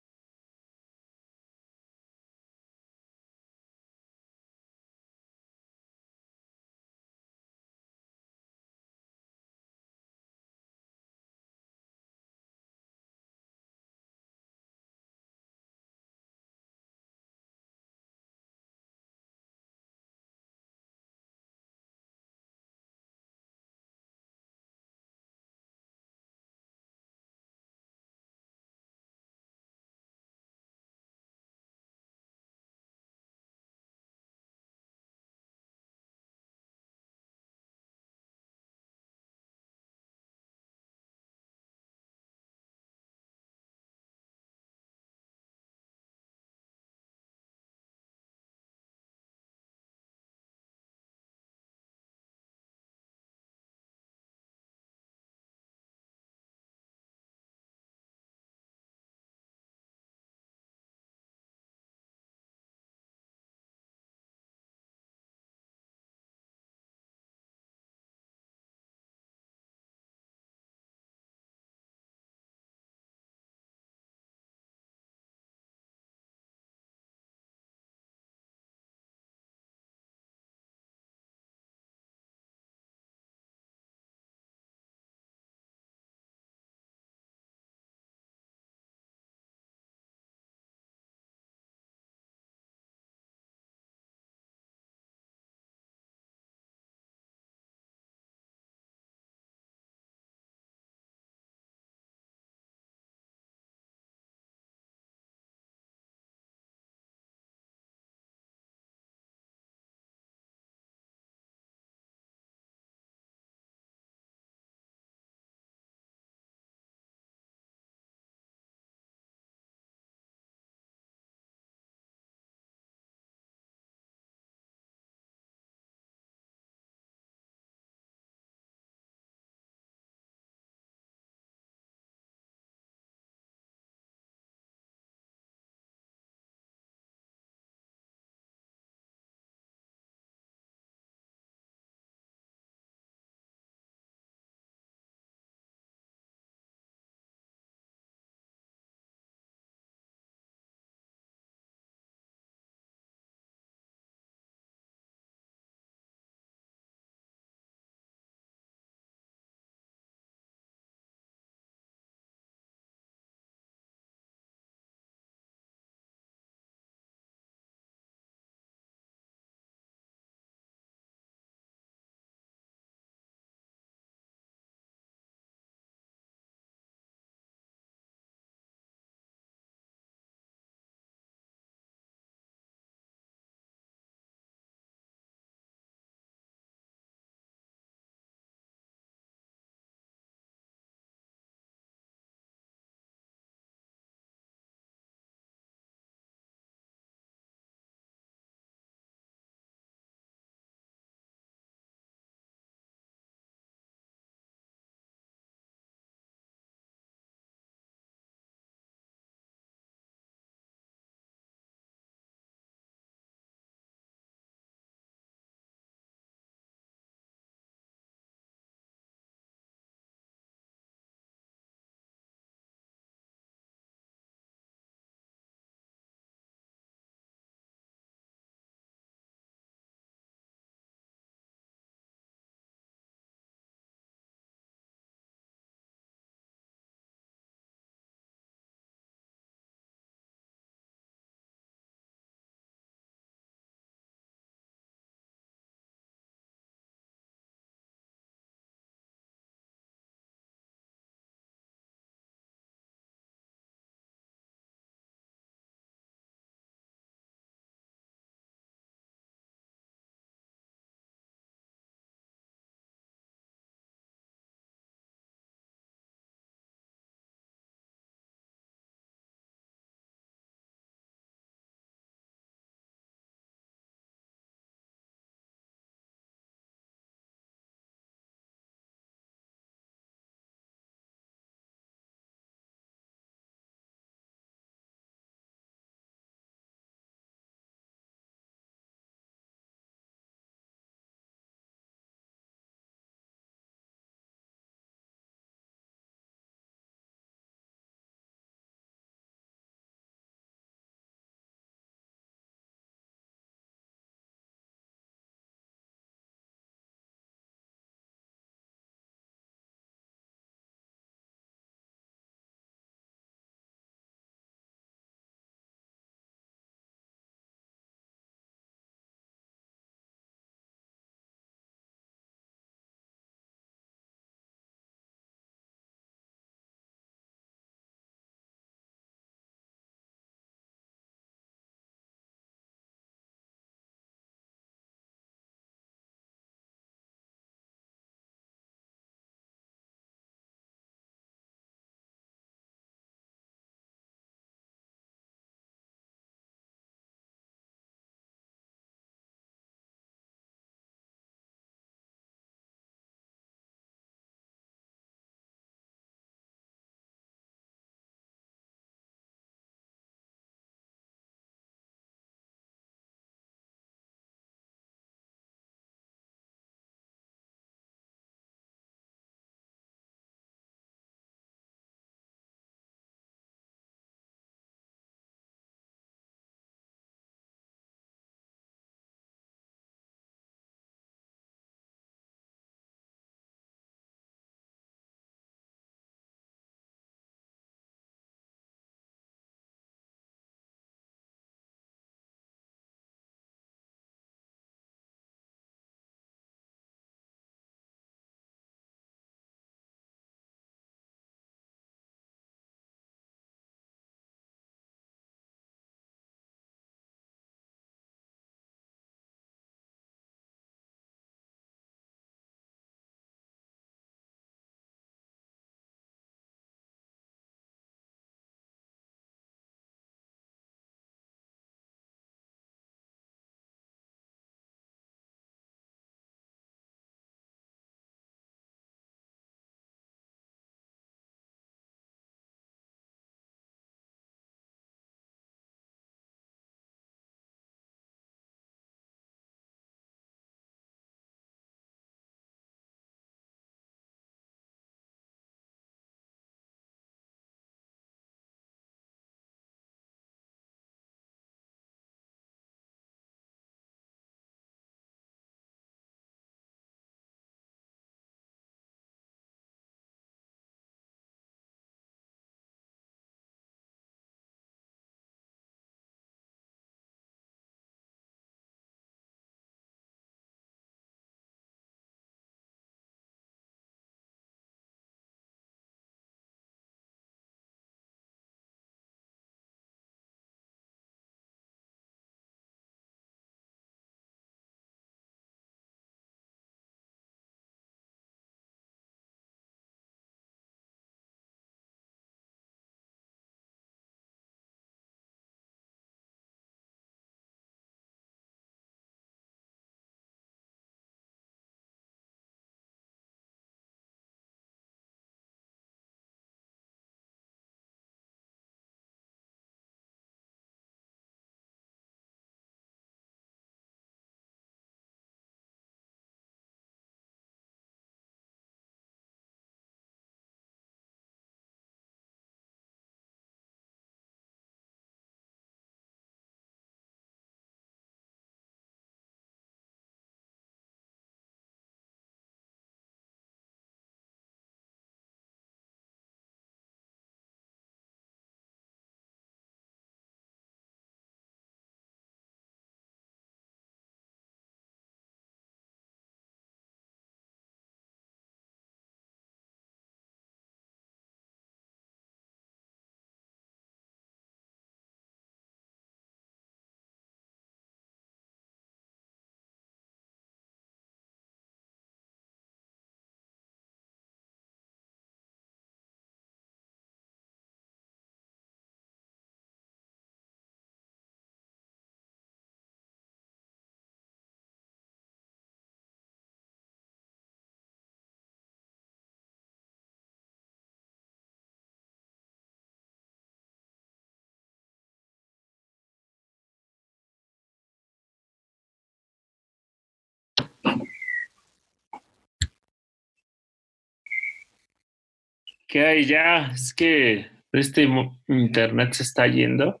¿Qué 595.86 596.06
hay 596.06 596.24
ya? 596.24 596.70
Es 596.72 596.94
que 596.94 597.50
este 597.72 598.08
internet 598.48 599.12
se 599.12 599.22
está 599.22 599.46
yendo 599.46 600.00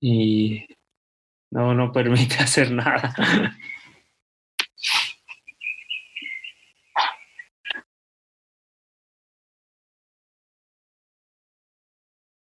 y 0.00 0.66
no, 1.50 1.74
no 1.74 1.92
permite 1.92 2.36
hacer 2.40 2.70
nada. 2.70 3.14